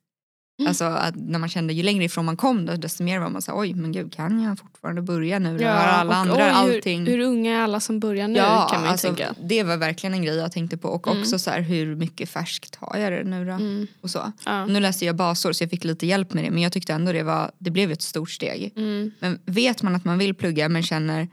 Mm. 0.58 0.68
Alltså 0.68 0.84
att 0.84 1.14
när 1.16 1.38
man 1.38 1.48
kände 1.48 1.72
ju 1.72 1.82
längre 1.82 2.04
ifrån 2.04 2.24
man 2.24 2.36
kom 2.36 2.66
då, 2.66 2.76
desto 2.76 3.02
mer 3.04 3.18
var 3.18 3.30
man 3.30 3.42
så 3.42 3.50
här, 3.50 3.58
oj 3.58 3.74
men 3.74 3.92
gud 3.92 4.12
kan 4.12 4.42
jag 4.42 4.58
fortfarande 4.58 5.02
börja 5.02 5.38
nu? 5.38 5.58
Ja, 5.60 5.72
har 5.72 5.78
alla 5.88 6.10
och 6.10 6.16
andra 6.16 6.34
oj, 6.34 6.42
allting. 6.50 7.06
Hur, 7.06 7.12
hur 7.12 7.20
unga 7.24 7.56
är 7.58 7.60
alla 7.60 7.80
som 7.80 8.00
börjar 8.00 8.28
nu 8.28 8.38
ja, 8.38 8.68
kan 8.70 8.80
man 8.80 8.86
ju 8.88 8.92
alltså, 8.92 9.06
tänka. 9.06 9.34
det 9.42 9.62
var 9.62 9.76
verkligen 9.76 10.14
en 10.14 10.22
grej 10.22 10.36
jag 10.36 10.52
tänkte 10.52 10.76
på 10.76 10.88
och 10.88 11.06
Mm. 11.08 11.20
också 11.22 11.38
så 11.38 11.50
här, 11.50 11.60
hur 11.60 11.96
mycket 11.96 12.28
färskt 12.28 12.74
har 12.76 12.96
jag 12.98 13.12
det 13.12 13.24
nu 13.24 13.44
då? 13.44 13.52
Mm. 13.52 13.86
Och 14.00 14.10
så. 14.10 14.32
Ja. 14.44 14.66
Nu 14.66 14.80
läste 14.80 15.04
jag 15.04 15.16
basår 15.16 15.52
så 15.52 15.62
jag 15.64 15.70
fick 15.70 15.84
lite 15.84 16.06
hjälp 16.06 16.34
med 16.34 16.44
det 16.44 16.50
men 16.50 16.62
jag 16.62 16.72
tyckte 16.72 16.92
ändå 16.92 17.12
det 17.12 17.22
var, 17.22 17.50
det 17.58 17.70
blev 17.70 17.90
ett 17.92 18.02
stort 18.02 18.30
steg. 18.30 18.72
Mm. 18.76 19.10
Men 19.20 19.38
vet 19.44 19.82
man 19.82 19.94
att 19.94 20.04
man 20.04 20.18
vill 20.18 20.34
plugga 20.34 20.68
men 20.68 20.82
känner 20.82 21.28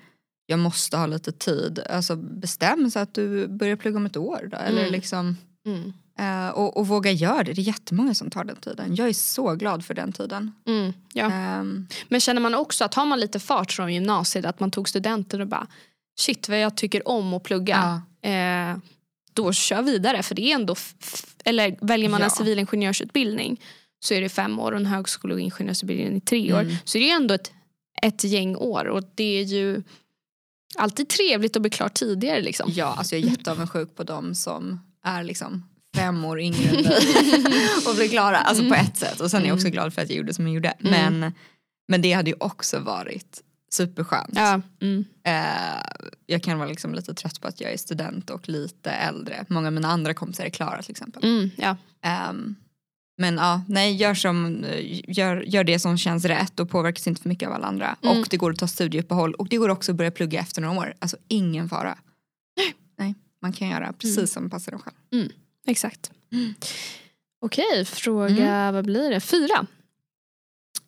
jag 0.46 0.60
måste 0.60 0.98
ha 0.98 1.06
lite 1.06 1.32
tid, 1.32 1.80
alltså 1.90 2.16
bestäm 2.16 2.92
så 2.92 3.00
att 3.00 3.14
du 3.14 3.48
börjar 3.48 3.76
plugga 3.76 3.98
om 3.98 4.06
ett 4.06 4.18
år 4.18 4.48
då. 4.52 4.58
Eller 4.58 4.80
Mm. 4.82 4.92
liksom, 4.92 5.38
Mm. 5.66 5.94
eh, 6.20 6.50
och, 6.50 6.78
och 6.78 6.88
våga 6.88 7.12
göra 7.12 7.44
det, 7.44 7.54
det 7.54 7.62
är 7.62 7.64
jättemånga 7.64 8.14
som 8.14 8.30
tar 8.30 8.44
den 8.44 8.56
tiden. 8.56 8.96
Jag 8.96 9.10
är 9.10 9.14
så 9.14 9.56
glad 9.56 9.86
för 9.86 9.94
den 9.94 10.12
tiden. 10.14 10.52
Mm. 10.68 10.94
Ja. 11.14 11.32
Ehm, 11.32 11.88
Men 12.08 12.20
känner 12.20 12.42
man 12.42 12.56
också 12.56 12.86
att 12.86 12.94
har 12.94 13.06
man 13.06 13.20
lite 13.20 13.40
fart 13.40 13.72
från 13.72 13.94
gymnasiet, 13.94 14.46
att 14.46 14.60
man 14.60 14.72
tog 14.72 14.90
studenten 14.90 15.42
och 15.42 15.48
bara 15.48 15.68
shit 16.20 16.50
vad 16.50 16.60
jag 16.60 16.78
tycker 16.78 17.08
om 17.08 17.34
att 17.34 17.44
plugga. 17.44 18.02
Eh, 18.22 18.78
då 19.34 19.54
kör 19.54 19.82
vidare 19.82 20.24
för 20.24 20.36
det 20.36 20.52
är 20.52 20.56
ändå, 20.56 20.76
eller 21.46 21.78
väljer 21.82 22.10
man 22.10 22.22
en 22.22 22.30
Ja. 22.32 22.36
civilingenjörsutbildning 22.38 23.62
så 24.00 24.14
är 24.14 24.22
det 24.22 24.30
fem 24.30 24.60
år 24.60 24.72
och 24.72 24.78
en 24.78 24.86
högskole 24.86 25.34
och 25.34 25.40
ingenjörsutbildning 25.40 26.18
i 26.18 26.22
tre 26.22 26.54
år. 26.54 26.60
Mm. 26.62 26.76
Så 26.84 26.98
det 26.98 27.10
är 27.12 27.16
ändå 27.16 27.34
ett, 27.34 27.52
ett 28.02 28.24
gäng 28.24 28.56
år 28.56 28.86
och 28.86 29.04
det 29.16 29.24
är 29.40 29.44
ju 29.44 29.84
alltid 30.76 31.10
trevligt 31.10 31.56
att 31.56 31.62
bli 31.62 31.72
klar 31.72 31.90
tidigare 31.90 32.42
liksom. 32.42 32.72
Ja, 32.76 32.86
alltså 32.98 33.16
jag 33.16 33.26
är 33.26 33.30
jätteavundsjuk 33.30 33.96
på 33.96 34.04
dem 34.04 34.36
som 34.36 34.80
är 35.06 35.24
liksom 35.24 35.64
fem 35.96 36.26
år 36.26 36.40
yngre 36.40 36.70
än 36.70 36.84
mig 36.84 36.98
och 37.88 37.96
blir 37.96 38.10
klara. 38.10 38.38
Alltså 38.38 38.70
på 38.70 38.76
ett 38.76 38.98
sätt. 38.98 39.20
Och 39.20 39.32
sen 39.32 39.44
är 39.44 39.48
jag 39.48 39.56
också 39.56 39.70
glad 39.70 39.94
för 39.94 40.02
att 40.02 40.10
jag 40.10 40.18
gjorde 40.18 40.34
som 40.34 40.48
jag 40.48 40.56
gjorde. 40.56 40.70
Mm. 40.70 41.20
Men, 41.20 41.34
men 41.88 42.02
det 42.02 42.14
hade 42.14 42.30
ju 42.30 42.36
också 42.40 42.80
varit 42.80 43.44
superskönt. 43.72 44.34
Ja. 44.36 44.62
Mm. 44.82 45.06
Eh, 45.24 45.82
jag 46.26 46.44
kan 46.44 46.58
vara 46.58 46.70
liksom 46.70 46.94
lite 46.94 47.14
trött 47.14 47.42
på 47.42 47.48
att 47.48 47.62
jag 47.62 47.74
är 47.74 47.78
student 47.78 48.30
och 48.30 48.50
lite 48.50 48.92
äldre. 48.92 49.46
Många 49.48 49.68
av 49.68 49.74
mina 49.74 49.88
andra 49.88 50.14
kompisar 50.14 50.46
är 50.46 50.50
klara 50.50 50.82
till 50.82 50.92
exempel. 50.92 51.24
Mm. 51.24 51.50
Ja. 51.58 51.78
Ehm, 52.02 52.56
men 53.18 53.36
ja, 53.36 53.62
nej, 53.68 53.96
gör, 53.96 54.14
som, 54.14 54.66
gör, 55.08 55.42
gör 55.42 55.64
det 55.64 55.80
som 55.80 55.98
känns 55.98 56.26
rätt 56.26 56.60
och 56.60 56.70
påverkas 56.70 57.08
inte 57.08 57.22
för 57.22 57.30
mycket 57.30 57.48
av 57.48 57.56
alla 57.56 57.68
andra. 57.68 57.96
Mm. 58.02 58.20
Och 58.20 58.28
det 58.30 58.38
går 58.38 58.52
att 58.52 58.60
ta 58.60 58.68
studieuppehåll 58.68 59.34
och 59.34 59.48
det 59.48 59.58
går 59.58 59.70
också 59.70 59.92
att 59.92 59.96
börja 59.96 60.12
plugga 60.12 60.40
efter 60.40 60.62
några 60.62 60.80
år. 60.80 60.94
Alltså 61.00 61.18
ingen 61.28 61.70
fara. 61.70 61.98
Man 63.42 63.54
kan 63.54 63.70
göra 63.70 63.94
precis 63.94 64.18
Mm. 64.18 64.28
som 64.28 64.50
passar 64.50 64.72
en 64.72 64.80
själv. 64.80 65.30
Exakt. 65.68 66.12
Mm. 66.32 66.54
Okej, 67.42 67.86
fråga 67.86 68.72
vad 68.72 68.86
blir 68.86 69.10
det? 69.10 69.20
Fyra. 69.20 69.66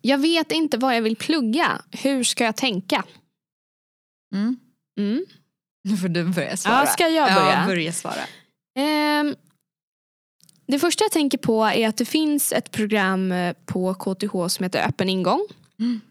Jag 0.02 0.18
vet 0.18 0.52
inte 0.52 0.78
vad 0.78 0.96
jag 0.96 1.02
vill 1.02 1.16
plugga. 1.16 1.82
Hur 1.92 2.24
ska 2.24 2.44
jag 2.44 2.58
tänka? 2.58 3.04
Mm. 4.34 4.60
Mm. 5.00 5.26
Nu 5.84 5.98
får 5.98 6.08
du 6.08 6.24
börja 6.24 6.58
svara. 6.58 6.80
Ja, 6.80 6.86
ska 6.86 7.08
jag 7.08 7.34
börja? 7.34 7.60
Ja, 7.62 7.66
börja 7.68 7.94
svara. 7.94 8.22
Ehm, 8.76 9.36
det 10.68 10.80
första 10.80 11.04
jag 11.04 11.12
tänker 11.12 11.38
på 11.38 11.64
är 11.66 11.88
att 11.88 11.98
det 11.98 12.06
finns 12.06 12.52
ett 12.52 12.72
program 12.72 13.32
eh, 13.32 13.56
på 13.66 13.94
KTH 13.94 14.48
som 14.48 14.64
heter 14.64 14.88
Öppen 14.88 15.10
ingång. 15.10 15.48
Mm. 15.80 16.02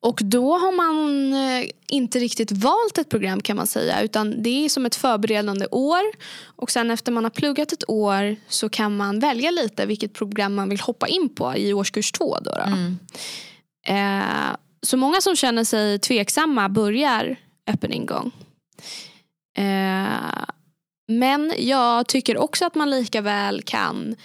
Och 0.00 0.20
då 0.24 0.58
har 0.58 0.72
man 0.72 1.32
eh, 1.32 1.70
inte 1.88 2.18
riktigt 2.18 2.52
valt 2.52 2.98
ett 2.98 3.08
program 3.08 3.40
kan 3.40 3.56
man 3.56 3.66
säga 3.66 4.02
utan 4.02 4.42
det 4.42 4.64
är 4.64 4.68
som 4.68 4.86
ett 4.86 4.94
förberedande 4.94 5.66
år 5.70 6.02
och 6.44 6.70
sen 6.70 6.90
efter 6.90 7.12
man 7.12 7.24
har 7.24 7.30
pluggat 7.30 7.72
ett 7.72 7.90
år 7.90 8.36
så 8.48 8.68
kan 8.68 8.96
man 8.96 9.20
välja 9.20 9.50
lite 9.50 9.86
vilket 9.86 10.12
program 10.12 10.54
man 10.54 10.68
vill 10.68 10.80
hoppa 10.80 11.08
in 11.08 11.34
på 11.34 11.56
i 11.56 11.72
årskurs 11.72 12.12
två. 12.12 12.38
Då, 12.40 12.50
då. 12.50 12.62
Mm. 12.62 12.98
Eh, 13.86 14.56
så 14.82 14.96
många 14.96 15.20
som 15.20 15.36
känner 15.36 15.64
sig 15.64 15.98
tveksamma 15.98 16.68
börjar 16.68 17.36
öppen 17.66 17.92
ingång. 17.92 18.32
Eh, 19.56 20.44
men 21.08 21.52
jag 21.58 22.06
tycker 22.08 22.38
också 22.38 22.66
att 22.66 22.74
man 22.74 22.90
lika 22.90 23.20
väl 23.20 23.62
kan 23.62 24.16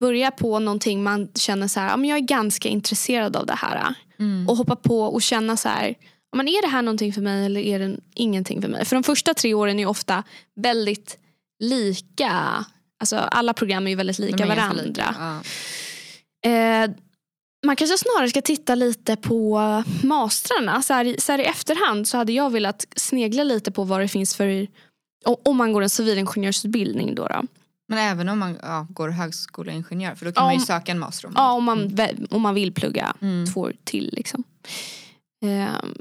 börja 0.00 0.30
på 0.30 0.58
någonting 0.58 1.02
man 1.02 1.28
känner 1.34 1.68
så 1.68 1.80
här, 1.80 2.04
jag 2.04 2.18
är 2.18 2.22
ganska 2.22 2.68
intresserad 2.68 3.36
av 3.36 3.46
det 3.46 3.54
här. 3.54 3.94
Mm. 4.20 4.48
Och 4.48 4.56
hoppa 4.56 4.76
på 4.76 5.00
och 5.00 5.22
känna 5.22 5.56
så 5.56 5.68
här, 5.68 5.94
men 6.36 6.48
är 6.48 6.62
det 6.62 6.68
här 6.68 6.82
någonting 6.82 7.12
för 7.12 7.20
mig 7.20 7.46
eller 7.46 7.60
är 7.60 7.78
det 7.78 7.96
ingenting 8.14 8.62
för 8.62 8.68
mig? 8.68 8.84
För 8.84 8.96
de 8.96 9.02
första 9.02 9.34
tre 9.34 9.54
åren 9.54 9.78
är 9.78 9.86
ofta 9.86 10.24
väldigt 10.56 11.18
lika. 11.58 12.64
Alltså 13.00 13.16
alla 13.16 13.54
program 13.54 13.86
är 13.86 13.90
ju 13.90 13.96
väldigt 13.96 14.18
lika 14.18 14.46
varandra. 14.46 14.82
lika, 14.82 15.14
ja. 15.18 15.40
Eh, 16.50 16.90
man 17.66 17.76
kanske 17.76 17.98
snarare 17.98 18.28
ska 18.28 18.42
titta 18.42 18.74
lite 18.74 19.16
på 19.16 19.82
mastrarna. 20.02 20.82
Så 20.82 20.94
här, 20.94 21.16
så 21.18 21.32
här 21.32 21.38
i 21.38 21.44
efterhand 21.44 22.08
så 22.08 22.16
hade 22.16 22.32
jag 22.32 22.50
velat 22.50 22.86
snegla 22.96 23.44
lite 23.44 23.70
på 23.70 23.84
vad 23.84 24.00
det 24.00 24.08
finns 24.08 24.36
för 24.36 24.66
om 25.24 25.56
man 25.56 25.72
går 25.72 25.82
en 25.82 25.90
civilingenjörsutbildning 25.90 27.14
då. 27.14 27.26
då. 27.26 27.42
Men 27.88 27.98
även 27.98 28.28
om 28.28 28.38
man 28.38 28.58
ja, 28.62 28.86
går 28.90 29.08
högskoleingenjör 29.08 30.14
för 30.14 30.24
då 30.26 30.32
kan 30.32 30.40
Ja, 30.42 30.46
man 30.46 30.54
ju 30.54 30.60
om- 30.60 30.66
söka 30.66 30.92
en 30.92 30.98
master 30.98 31.28
om 31.28 31.34
Ja, 31.36 31.52
om 31.52 31.64
man, 31.64 31.88
vä- 31.88 32.26
om 32.30 32.42
man 32.42 32.54
vill 32.54 32.72
plugga 32.74 33.16
Mm. 33.20 33.46
två 33.46 33.60
år 33.60 33.72
till. 33.84 34.10
Liksom. 34.12 34.44
Ehm, 35.44 35.94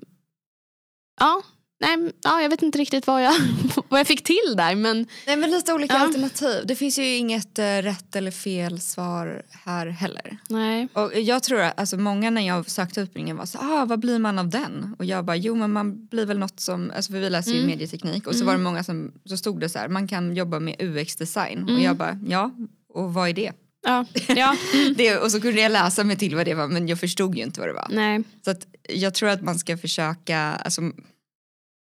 ja, 1.20 1.42
nej, 1.80 2.12
ja, 2.24 2.42
jag 2.42 2.50
vet 2.50 2.62
inte 2.62 2.78
riktigt 2.78 3.08
vad 3.08 3.24
jag, 3.24 3.34
vad 3.90 4.00
jag 4.00 4.08
fick 4.08 4.24
till 4.24 4.54
där. 4.58 4.76
Men 4.76 5.08
Nej 5.28 5.38
men 5.38 5.52
lite 5.52 5.74
olika 5.74 5.94
Ja. 5.94 6.00
alternativ. 6.00 6.64
Det 6.66 6.76
finns 6.76 7.00
ju 7.00 7.16
inget 7.16 7.60
eh, 7.60 7.64
rätt 7.66 8.16
eller 8.16 8.32
fel 8.32 8.80
svar 8.80 9.42
här 9.66 9.88
heller. 9.88 10.38
nej. 10.50 10.88
Och 10.94 11.12
jag 11.20 11.44
tror 11.44 11.60
att 11.62 11.80
alltså, 11.80 11.98
många 11.98 12.30
när 12.30 12.48
jag 12.48 12.70
sökte 12.70 13.02
utbildningen 13.02 13.38
var 13.38 13.46
så 13.46 13.58
ah, 13.58 13.86
vad 13.86 14.00
blir 14.00 14.20
man 14.20 14.40
av 14.40 14.50
den? 14.50 14.96
Och 15.00 15.06
jag 15.06 15.26
bara 15.26 15.36
jo 15.36 15.56
men 15.56 15.72
man 15.72 16.06
blir 16.08 16.26
väl 16.26 16.40
något 16.40 16.60
som, 16.60 16.92
alltså 16.96 17.12
för 17.12 17.20
vi 17.20 17.30
läser 17.30 17.52
ju 17.52 17.58
Mm. 17.58 17.68
medieteknik 17.70 18.28
och 18.28 18.34
så 18.34 18.38
Mm. 18.42 18.48
var 18.48 18.54
det 18.54 18.64
många 18.64 18.84
som, 18.84 19.12
så 19.26 19.38
stod 19.38 19.60
det 19.60 19.70
så 19.70 19.80
här 19.80 19.88
man 19.88 20.08
kan 20.08 20.36
jobba 20.36 20.60
med 20.60 20.76
UX-design 20.82 21.64
och 21.64 21.70
Mm. 21.70 21.84
jag 21.84 21.96
bara 21.98 22.20
ja 22.28 22.52
och 22.94 23.14
vad 23.14 23.30
är 23.30 23.34
det? 23.34 23.52
Ja, 23.86 24.06
ja, 24.28 24.56
det? 24.98 25.18
Och 25.18 25.32
så 25.32 25.42
kunde 25.42 25.62
jag 25.62 25.72
läsa 25.72 26.04
mig 26.04 26.16
till 26.18 26.36
vad 26.36 26.46
det 26.46 26.54
var 26.54 26.68
men 26.68 26.88
jag 26.88 27.00
förstod 27.00 27.36
ju 27.38 27.44
inte 27.44 27.60
vad 27.60 27.70
det 27.70 27.74
var. 27.74 27.88
nej. 27.92 28.24
Så 28.46 28.52
att 28.52 28.68
jag 28.90 29.14
tror 29.14 29.30
att 29.30 29.42
man 29.42 29.60
ska 29.60 29.78
försöka, 29.78 30.40
alltså, 30.40 30.82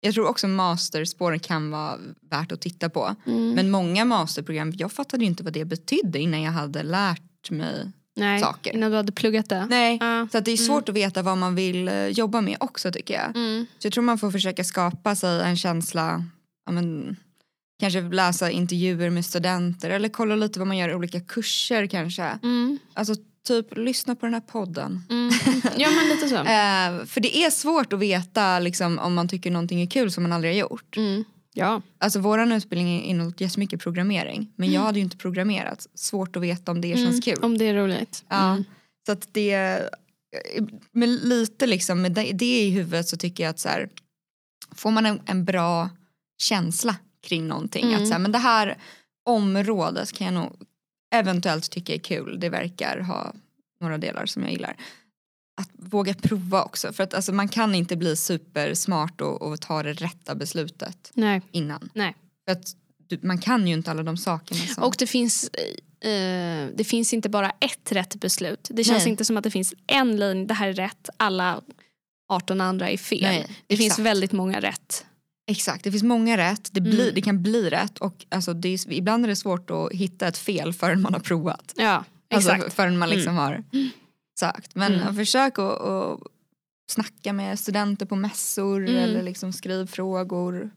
jag 0.01 0.15
tror 0.15 0.27
också 0.27 0.49
masterspåren 0.49 1.41
kan 1.41 1.71
vara 1.71 1.99
värt 2.31 2.53
att 2.53 2.61
titta 2.61 2.91
på. 2.91 3.15
Mm, 3.27 3.55
Men 3.55 3.71
många 3.71 4.05
masterprogram, 4.05 4.73
jag 4.77 4.93
fattade 4.93 5.25
ju 5.25 5.31
inte 5.31 5.43
vad 5.43 5.53
det 5.53 5.65
betydde 5.65 6.19
innan 6.19 6.43
jag 6.43 6.53
hade 6.53 6.83
lärt 6.83 7.51
mig. 7.51 7.93
nej. 8.17 8.41
saker. 8.41 8.75
Innan 8.75 8.91
du 8.91 8.97
hade 8.97 9.13
pluggat 9.13 9.49
det. 9.49 9.67
Nej. 9.67 9.99
Ja. 10.01 10.29
Så 10.33 10.39
att 10.39 10.45
det 10.45 10.51
är 10.51 10.57
svårt 10.57 10.89
att 10.89 10.95
veta 10.95 11.23
vad 11.23 11.39
man 11.39 11.55
vill 11.55 11.89
eh, 11.89 12.07
jobba 12.07 12.41
med 12.41 12.57
också 12.61 12.93
tycker 12.93 13.15
jag. 13.15 13.37
Mm. 13.37 13.67
Så 13.79 13.87
jag 13.87 13.93
tror 13.93 14.05
man 14.05 14.19
får 14.19 14.31
försöka 14.31 14.65
skapa 14.65 15.17
sig 15.17 15.43
en 15.43 15.57
känsla, 15.57 16.25
ja, 16.67 16.73
men, 16.73 17.17
kanske 17.81 18.01
läsa 18.01 18.51
intervjuer 18.51 19.11
med 19.11 19.25
studenter 19.25 19.91
eller 19.91 20.09
kolla 20.09 20.37
lite 20.37 20.59
vad 20.59 20.69
man 20.69 20.77
gör 20.77 20.89
i 20.89 20.95
olika 20.95 21.21
kurser 21.21 21.87
kanske. 21.87 22.23
Mm. 22.43 22.79
Alltså 22.95 23.15
typ 23.47 23.77
lyssna 23.77 24.15
på 24.15 24.27
den 24.27 24.35
här 24.35 24.41
podden. 24.41 25.03
Mm. 25.11 25.33
Ja 25.77 25.89
men 25.91 26.09
lite 26.09 26.29
så. 26.29 26.37
Eh, 26.41 27.07
för 27.07 27.21
det 27.21 27.37
är 27.37 27.51
svårt 27.51 27.93
att 27.93 27.99
veta 27.99 28.59
liksom, 28.59 28.99
om 28.99 29.15
man 29.15 29.29
tycker 29.29 29.51
någonting 29.51 29.83
är 29.83 29.87
kul 29.87 30.11
som 30.11 30.23
man 30.23 30.33
aldrig 30.33 30.53
har 30.53 30.59
gjort. 30.59 30.97
Mm. 30.97 31.25
Ja. 31.53 31.83
Alltså 31.99 32.19
våran 32.19 32.53
utbildning 32.53 33.05
innehåller 33.05 33.43
jättemycket 33.43 33.81
programmering 33.81 34.53
men 34.57 34.73
jag 34.73 34.81
hade 34.81 34.99
ju 34.99 35.05
inte 35.05 35.17
programmerat. 35.17 35.87
Svårt 35.95 36.37
att 36.37 36.43
veta 36.43 36.73
om 36.73 36.81
det 36.81 36.97
känns 36.97 37.25
kul. 37.25 37.35
Mm. 37.39 37.45
Om 37.45 37.59
det 37.59 37.65
är 37.65 37.75
roligt. 37.75 38.25
Ja. 38.29 38.51
Mm. 38.53 38.65
Så 39.07 39.13
att 39.13 39.29
det, 39.33 39.81
med 40.93 41.09
lite 41.09 41.67
liksom 41.67 42.03
med 42.03 42.13
det, 42.13 42.33
det 42.33 42.61
i 42.61 42.71
huvudet 42.71 43.09
så 43.09 43.17
tycker 43.17 43.45
jag 43.45 43.51
att 43.51 43.59
så 43.59 43.69
här, 43.69 43.89
får 44.75 44.91
man 44.91 45.07
en, 45.07 45.21
en 45.27 45.45
bra 45.45 45.91
känsla 46.39 46.97
kring 47.23 47.49
någonting. 47.49 47.85
Mm. 47.85 48.03
Att 48.03 48.09
så 48.09 48.13
här, 48.13 48.21
men 48.21 48.33
det 48.33 48.39
här 48.39 48.79
området 49.25 50.13
kan 50.13 50.25
jag 50.25 50.35
nog 50.35 50.53
eventuellt 51.11 51.71
tycka 51.71 51.95
är 51.95 51.99
kul. 51.99 52.41
Det 52.41 52.49
verkar 52.49 53.01
ha 53.01 53.33
några 53.81 53.99
delar 53.99 54.27
som 54.27 54.43
jag 54.43 54.53
gillar. 54.53 54.77
Att 55.61 55.71
våga 55.73 56.15
prova 56.15 56.63
också. 56.63 56.93
För 56.93 57.03
att 57.05 57.15
alltså, 57.15 57.33
man 57.33 57.49
kan 57.49 57.75
inte 57.75 57.97
bli 57.97 58.17
supersmart 58.17 59.21
och, 59.21 59.43
och 59.43 59.61
ta 59.61 59.83
det 59.83 59.93
rätta 59.93 60.35
beslutet 60.35 61.11
Nej. 61.15 61.43
innan. 61.51 61.91
Nej. 61.95 62.15
För 62.45 62.53
att 62.53 62.77
du, 63.07 63.19
man 63.23 63.39
kan 63.39 63.67
ju 63.67 63.75
inte 63.75 63.91
alla 63.91 64.03
de 64.03 64.17
sakerna. 64.17 64.61
Som, 64.61 64.85
Och 64.85 64.95
det 64.99 65.07
finns, 65.07 65.51
eh, 66.01 66.69
det 66.75 66.85
finns 66.87 67.13
inte 67.13 67.29
bara 67.29 67.51
ett 67.51 67.93
rätt 67.93 68.15
beslut. 68.15 68.69
Det 68.71 68.85
känns 68.85 69.05
Nej. 69.05 69.11
inte 69.11 69.25
som 69.25 69.37
att 69.37 69.45
det 69.45 69.51
finns 69.51 69.75
en 69.87 70.17
linje, 70.17 70.45
det 70.45 70.55
här 70.55 70.69
är 70.69 70.73
rätt, 70.73 71.09
alla 71.17 71.61
18 72.29 72.61
andra 72.61 72.91
är 72.91 72.97
fel. 72.97 73.23
Nej, 73.23 73.47
det 73.67 73.77
finns 73.77 73.93
exakt. 73.93 74.07
väldigt 74.07 74.33
många 74.33 74.61
rätt. 74.61 75.07
Exakt, 75.51 75.85
det 75.85 75.91
finns 75.91 76.03
många 76.03 76.37
rätt. 76.37 76.69
Det, 76.73 76.81
blir, 76.81 77.01
Mm. 77.03 77.15
det 77.15 77.23
kan 77.23 77.43
bli 77.43 77.71
rätt 77.71 77.99
och 77.99 78.27
alltså, 78.29 78.51
är, 78.51 78.93
ibland 78.93 79.25
är 79.25 79.29
det 79.29 79.37
svårt 79.37 79.71
att 79.71 79.93
hitta 79.93 80.29
ett 80.29 80.39
fel 80.39 80.73
förrän 80.73 81.01
man 81.03 81.13
har 81.15 81.21
provat. 81.21 81.73
Ja, 81.77 82.05
Alltså, 82.35 82.51
exakt. 82.53 82.75
förrän 82.75 82.99
man 82.99 83.09
liksom 83.09 83.35
har 83.37 83.65
sökt. 84.41 84.75
Men 84.75 84.95
Mm. 84.95 85.17
försök 85.17 85.59
att, 85.59 85.81
att 85.81 86.21
snacka 86.91 87.33
med 87.33 87.59
studenter 87.59 88.07
på 88.07 88.17
mässor 88.17 88.81
Mm. 88.89 88.97
eller 88.97 89.23
liksom 89.23 89.53
skriv 89.53 89.87
frågor. 89.87 90.71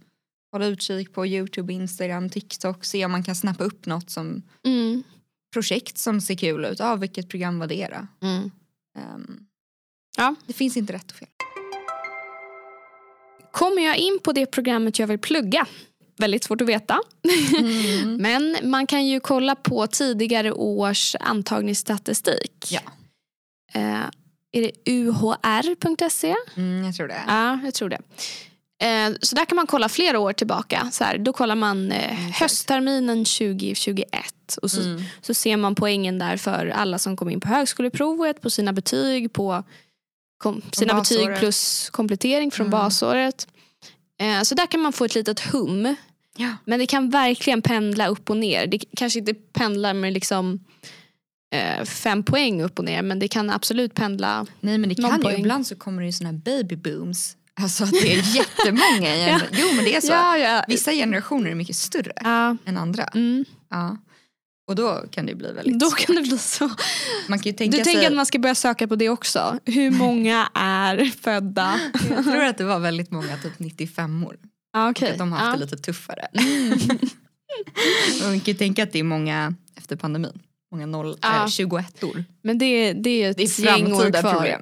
Hålla 0.52 0.66
utkik 0.66 1.14
på 1.14 1.26
Youtube, 1.26 1.74
Instagram, 1.74 2.30
TikTok. 2.30 2.86
Se 2.86 3.06
om 3.06 3.12
man 3.12 3.24
kan 3.24 3.36
snappa 3.36 3.64
upp 3.64 3.86
något 3.86 4.10
som 4.10 4.42
Mm. 4.66 5.04
projekt 5.54 5.98
som 5.98 6.22
ser 6.22 6.36
kul 6.36 6.66
ut. 6.66 6.80
Ja, 6.80 6.96
vilket 6.96 7.30
program 7.30 7.60
var 7.60 7.68
det 7.68 7.88
då? 7.88 8.28
Mm. 8.28 8.52
Ehm, 9.00 9.46
Ja. 10.18 10.36
Det 10.48 10.54
finns 10.54 10.78
inte 10.78 10.94
rätt 10.94 11.12
och 11.12 11.18
fel. 11.18 11.28
Kommer 13.54 13.82
jag 13.86 13.98
in 13.98 14.20
på 14.24 14.32
det 14.32 14.46
programmet 14.46 15.00
jag 15.00 15.08
vill 15.08 15.20
plugga? 15.20 15.66
Väldigt 16.18 16.44
svårt 16.44 16.62
att 16.62 16.68
veta. 16.68 17.00
Mm. 17.60 18.16
Men 18.22 18.58
man 18.64 18.88
kan 18.88 19.06
ju 19.08 19.20
kolla 19.20 19.56
på 19.56 19.88
tidigare 19.88 20.52
års 20.52 21.16
antagningsstatistik. 21.20 22.66
Ja. 22.72 22.80
Eh, 23.74 24.02
är 24.52 24.62
det 24.62 24.72
uhr.se? 24.92 26.36
Mm, 26.58 26.86
jag 26.86 26.96
tror 26.96 27.08
det. 27.08 27.22
Ja, 27.28 27.60
jag 27.64 27.74
tror 27.74 27.90
det. 27.90 28.00
Eh, 28.84 29.14
så 29.22 29.36
där 29.36 29.46
kan 29.46 29.56
man 29.56 29.68
kolla 29.68 29.90
flera 29.90 30.20
år 30.20 30.34
tillbaka. 30.34 30.90
Så 30.92 31.04
här, 31.04 31.18
då 31.18 31.34
kollar 31.34 31.56
man 31.56 31.92
eh, 31.92 32.18
höstterminen 32.40 33.26
2021 33.26 34.08
och 34.62 34.72
så, 34.72 34.82
Mm. 34.82 35.04
så 35.22 35.34
ser 35.34 35.58
man 35.58 35.76
poängen 35.76 36.20
där 36.20 36.38
för 36.38 36.68
alla 36.68 37.00
som 37.00 37.18
kom 37.18 37.30
in 37.30 37.40
på 37.40 37.48
högskoleprovet, 37.48 38.42
på 38.42 38.50
sina 38.50 38.74
betyg, 38.74 39.34
på 39.34 39.64
kom, 40.44 40.62
sina 40.72 40.94
betyg 40.94 41.36
plus 41.40 41.90
komplettering 41.90 42.52
från 42.52 42.68
Mm. 42.68 42.80
basåret. 42.80 43.48
Eh, 44.22 44.42
så 44.42 44.56
där 44.56 44.66
kan 44.66 44.80
man 44.82 44.94
få 44.94 45.06
ett 45.06 45.16
litet 45.16 45.40
hum. 45.40 45.96
Ja. 46.38 46.50
Men 46.66 46.80
det 46.80 46.86
kan 46.86 47.10
verkligen 47.10 47.62
pendla 47.62 48.08
upp 48.08 48.30
och 48.30 48.38
ner. 48.38 48.68
Det 48.68 48.80
kanske 48.98 49.20
inte 49.20 49.34
pendlar 49.34 49.94
med 49.94 50.14
liksom 50.14 50.60
eh, 51.56 51.86
fem 51.86 52.24
poäng 52.24 52.62
upp 52.62 52.80
och 52.80 52.86
ner 52.86 53.02
men 53.02 53.20
det 53.20 53.28
kan 53.28 53.50
absolut 53.50 53.94
pendla. 53.94 54.46
Nej 54.60 54.78
men 54.78 54.90
det 54.90 54.96
kan 54.96 55.16
ju, 55.18 55.22
poäng. 55.24 55.40
ibland 55.40 55.68
så 55.68 55.76
kommer 55.76 56.02
det 56.02 56.06
ju 56.06 56.12
såna 56.12 56.30
här 56.30 56.38
baby 56.38 56.76
booms. 56.76 57.38
Alltså 57.62 57.84
att 57.84 57.92
det 57.92 58.14
är 58.14 58.36
jättemånga. 58.36 59.16
Ja. 59.28 59.40
Jo 59.52 59.68
men 59.76 59.86
det 59.86 59.96
är 59.96 60.02
så. 60.02 60.12
Ja, 60.12 60.38
ja. 60.38 60.64
Vissa 60.68 60.92
generationer 60.92 61.52
är 61.52 61.56
mycket 61.56 61.76
större 61.76 62.12
än 62.66 62.78
andra. 62.78 63.04
mm. 63.04 63.46
Ja. 63.70 63.98
Och 64.68 64.76
då 64.76 65.04
kan 65.12 65.26
det 65.26 65.36
bli 65.36 65.52
väldigt 65.52 65.80
Då 65.80 65.92
kan 65.92 66.16
det 66.16 66.22
bli 66.22 66.38
så. 66.38 66.70
Man 67.28 67.40
kan 67.40 67.52
ju 67.52 67.58
tänka 67.58 67.78
Du 67.78 67.84
sig, 67.84 67.94
tänker 67.94 68.08
att 68.10 68.16
man 68.16 68.26
ska 68.26 68.40
börja 68.40 68.56
söka 68.56 68.88
på 68.88 68.96
det 68.96 69.10
också? 69.10 69.60
Hur 69.66 69.92
många 69.92 70.50
är 70.54 71.06
födda? 71.22 71.80
jag 72.10 72.24
tror 72.24 72.44
att 72.44 72.58
det 72.58 72.64
var 72.64 72.80
väldigt 72.80 73.12
många 73.12 73.38
typ 73.38 73.58
95-or. 73.58 74.38
Ja, 74.74 74.84
Och 74.86 74.90
okej. 74.92 75.12
att 75.12 75.18
de 75.18 75.32
har 75.32 75.40
haft 75.40 75.60
ja. 75.60 75.66
det 75.66 75.72
lite 75.72 75.78
tuffare. 75.84 76.28
och 78.22 78.28
man 78.30 78.40
kan 78.40 78.54
ju 78.54 78.54
tänka 78.54 78.84
att 78.84 78.92
det 78.92 79.00
är 79.00 79.04
många 79.04 79.54
efter 79.78 79.96
pandemin. 79.96 80.40
Många 80.72 80.86
noll, 80.86 81.18
Ja. 81.22 81.36
äh, 81.36 81.46
21-or. 81.46 82.24
Men 82.42 82.58
det, 82.58 82.94
det 82.94 83.10
är 83.24 83.32
ett 83.32 83.38
Det 83.38 83.44
är 83.60 83.66
gäng 83.66 83.94
år 83.94 84.12
kvar. 84.22 84.34
problem. 84.34 84.62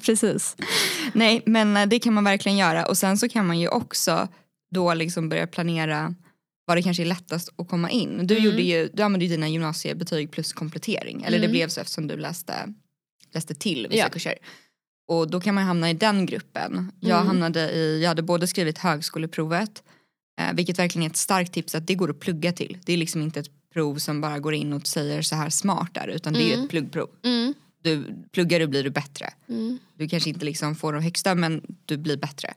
Precis. 0.00 0.56
Nej 1.12 1.42
men 1.46 1.76
eh, 1.76 1.86
det 1.86 1.98
kan 1.98 2.14
man 2.14 2.24
verkligen 2.24 2.58
göra 2.58 2.86
och 2.86 2.98
sen 2.98 3.18
så 3.18 3.28
kan 3.28 3.46
man 3.46 3.58
ju 3.60 3.68
också 3.68 4.28
då 4.74 4.94
liksom 4.94 5.28
börja 5.28 5.46
planera 5.46 6.14
vad 6.66 6.76
det 6.76 6.82
kanske 6.82 7.04
lättast 7.04 7.48
att 7.56 7.68
komma 7.68 7.90
in. 7.90 8.26
Du, 8.26 8.34
Mm. 8.34 8.44
gjorde 8.46 8.62
ju, 8.62 8.88
du 8.94 9.02
använde 9.02 9.24
ju 9.26 9.30
dina 9.30 9.48
gymnasiebetyg 9.48 10.30
plus 10.30 10.52
komplettering. 10.52 11.22
Eller 11.22 11.38
det 11.38 11.44
Mm. 11.44 11.50
blev 11.52 11.68
så 11.68 11.80
eftersom 11.80 12.06
du 12.06 12.16
läste, 12.16 12.74
läste 13.34 13.54
till 13.54 13.86
vissa 13.90 13.98
Ja. 14.02 14.08
kurser. 14.08 14.34
Och 15.08 15.30
då 15.30 15.40
kan 15.40 15.54
man 15.54 15.64
hamna 15.64 15.90
i 15.90 15.94
den 15.94 16.26
gruppen. 16.26 16.92
Jag 17.00 17.16
Mm. 17.16 17.26
hamnade 17.26 17.70
i, 17.70 18.02
jag 18.02 18.08
hade 18.08 18.22
både 18.22 18.46
skrivit 18.46 18.78
högskoleprovet 18.78 19.82
eh, 20.40 20.52
vilket 20.54 20.78
verkligen 20.78 21.02
är 21.06 21.10
ett 21.10 21.16
starkt 21.16 21.52
tips 21.52 21.74
att 21.74 21.86
det 21.86 21.94
går 21.94 22.10
att 22.10 22.20
plugga 22.20 22.52
till. 22.52 22.78
Det 22.84 22.92
är 22.92 22.96
liksom 22.96 23.22
inte 23.22 23.40
ett 23.40 23.50
prov 23.72 23.96
som 23.98 24.20
bara 24.20 24.38
går 24.38 24.54
in 24.54 24.72
och 24.72 24.86
säger 24.86 25.22
så 25.22 25.36
här 25.36 25.50
smart 25.50 25.94
där 25.94 26.08
utan 26.08 26.32
det 26.32 26.42
är 26.42 26.46
ju 26.46 26.52
Mm. 26.52 26.64
ett 26.64 26.70
pluggprov. 26.70 27.08
Mm. 27.24 27.54
Du, 27.82 28.04
pluggar 28.32 28.60
du 28.60 28.66
blir 28.66 28.84
du 28.84 28.90
bättre. 28.90 29.30
Mm. 29.48 29.78
Du 29.98 30.08
kanske 30.08 30.28
inte 30.30 30.44
liksom 30.44 30.76
får 30.76 30.92
de 30.92 31.02
högsta 31.02 31.34
men 31.34 31.62
du 31.84 31.96
blir 31.96 32.16
bättre. 32.16 32.54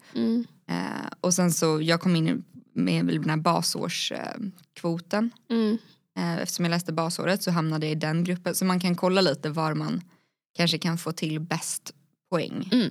Eh, 0.69 1.07
och 1.21 1.33
sen 1.33 1.51
så, 1.51 1.81
jag 1.81 2.01
kom 2.01 2.15
in 2.15 2.43
med 2.79 3.05
den 3.05 3.29
här 3.29 3.37
basårskvoten. 3.37 4.51
Kvoten. 4.73 5.31
Mm. 5.49 5.77
eh, 6.17 6.37
eftersom 6.37 6.65
jag 6.65 6.69
läste 6.69 6.93
basåret 6.93 7.43
så 7.43 7.51
hamnade 7.51 7.85
jag 7.85 7.91
i 7.91 7.95
den 7.95 8.23
gruppen. 8.23 8.55
Så 8.55 8.65
man 8.65 8.79
kan 8.79 8.95
kolla 8.95 9.21
lite 9.21 9.49
var 9.49 9.73
man 9.73 10.01
kanske 10.57 10.77
kan 10.77 10.97
få 10.97 11.11
till 11.11 11.39
bäst 11.39 11.93
poäng. 12.31 12.69
Mm. 12.71 12.89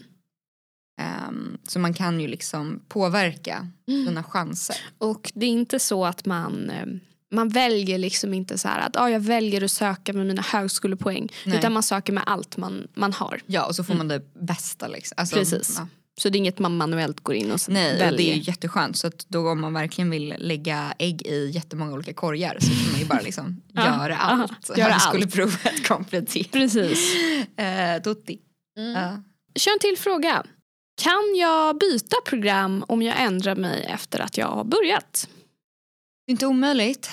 Ehm, 1.00 1.58
så 1.68 1.78
man 1.78 1.94
kan 1.94 2.20
ju 2.20 2.28
liksom 2.28 2.82
påverka 2.88 3.68
Mm. 3.88 4.06
sina 4.06 4.22
chanser. 4.24 4.76
Och 4.98 5.32
det 5.34 5.46
är 5.46 5.50
inte 5.50 5.78
så 5.78 6.04
att 6.04 6.26
man 6.26 6.70
eh, 6.70 6.86
man 7.30 7.48
väljer 7.48 7.98
liksom 7.98 8.34
inte 8.34 8.58
så 8.58 8.68
här 8.68 8.86
att 8.86 8.96
ah, 8.96 9.10
jag 9.10 9.20
väljer 9.20 9.64
att 9.64 9.70
söka 9.70 10.12
med 10.12 10.26
mina 10.26 10.42
högskolepoäng. 10.42 11.28
Nej. 11.46 11.58
Utan 11.58 11.72
man 11.72 11.82
söker 11.82 12.12
med 12.12 12.22
allt 12.26 12.56
man, 12.56 12.88
man 12.94 13.12
har. 13.12 13.40
Ja 13.46 13.66
och 13.66 13.76
så 13.76 13.84
får 13.84 13.94
man 13.94 14.08
det 14.08 14.34
bästa 14.34 14.88
liksom. 14.88 15.14
Alltså, 15.18 15.36
Precis. 15.36 15.74
Ja. 15.78 15.88
Så 16.18 16.28
det 16.28 16.36
är 16.36 16.38
inget 16.38 16.58
man 16.58 16.76
manuellt 16.76 17.20
går 17.20 17.34
in 17.34 17.52
och 17.52 17.60
Nej, 17.68 17.98
väljer. 17.98 18.16
det 18.16 18.30
är 18.30 18.34
ju 18.34 18.42
jätteskönt. 18.42 18.96
Så 18.96 19.06
att 19.06 19.26
då 19.28 19.50
om 19.50 19.60
man 19.60 19.74
verkligen 19.74 20.10
vill 20.10 20.34
lägga 20.38 20.94
ägg 20.98 21.26
i 21.26 21.50
jättemånga 21.54 21.92
olika 21.92 22.12
korgar 22.12 22.56
så 22.60 22.66
kan 22.66 22.92
man 22.92 23.00
ju 23.00 23.06
bara 23.06 23.20
liksom 23.20 23.62
göra 23.72 24.16
allt. 24.16 24.52
göra 24.78 24.94
allt. 24.94 25.02
Högskoleprovet 25.02 25.86
komplettera. 25.88 26.48
Precis. 26.52 27.14
Eh, 27.56 28.02
tutti. 28.02 28.38
Mm. 28.78 28.92
Ja. 28.92 29.22
Kör 29.54 29.72
en 29.72 29.78
till 29.78 29.98
fråga. 29.98 30.44
Kan 31.02 31.36
jag 31.36 31.78
byta 31.78 32.16
program 32.24 32.84
om 32.88 33.02
jag 33.02 33.20
ändrar 33.20 33.56
mig 33.56 33.84
efter 33.84 34.20
att 34.20 34.38
jag 34.38 34.46
har 34.46 34.64
börjat? 34.64 35.28
Det 36.26 36.30
är 36.30 36.32
inte 36.32 36.46
omöjligt 36.46 37.10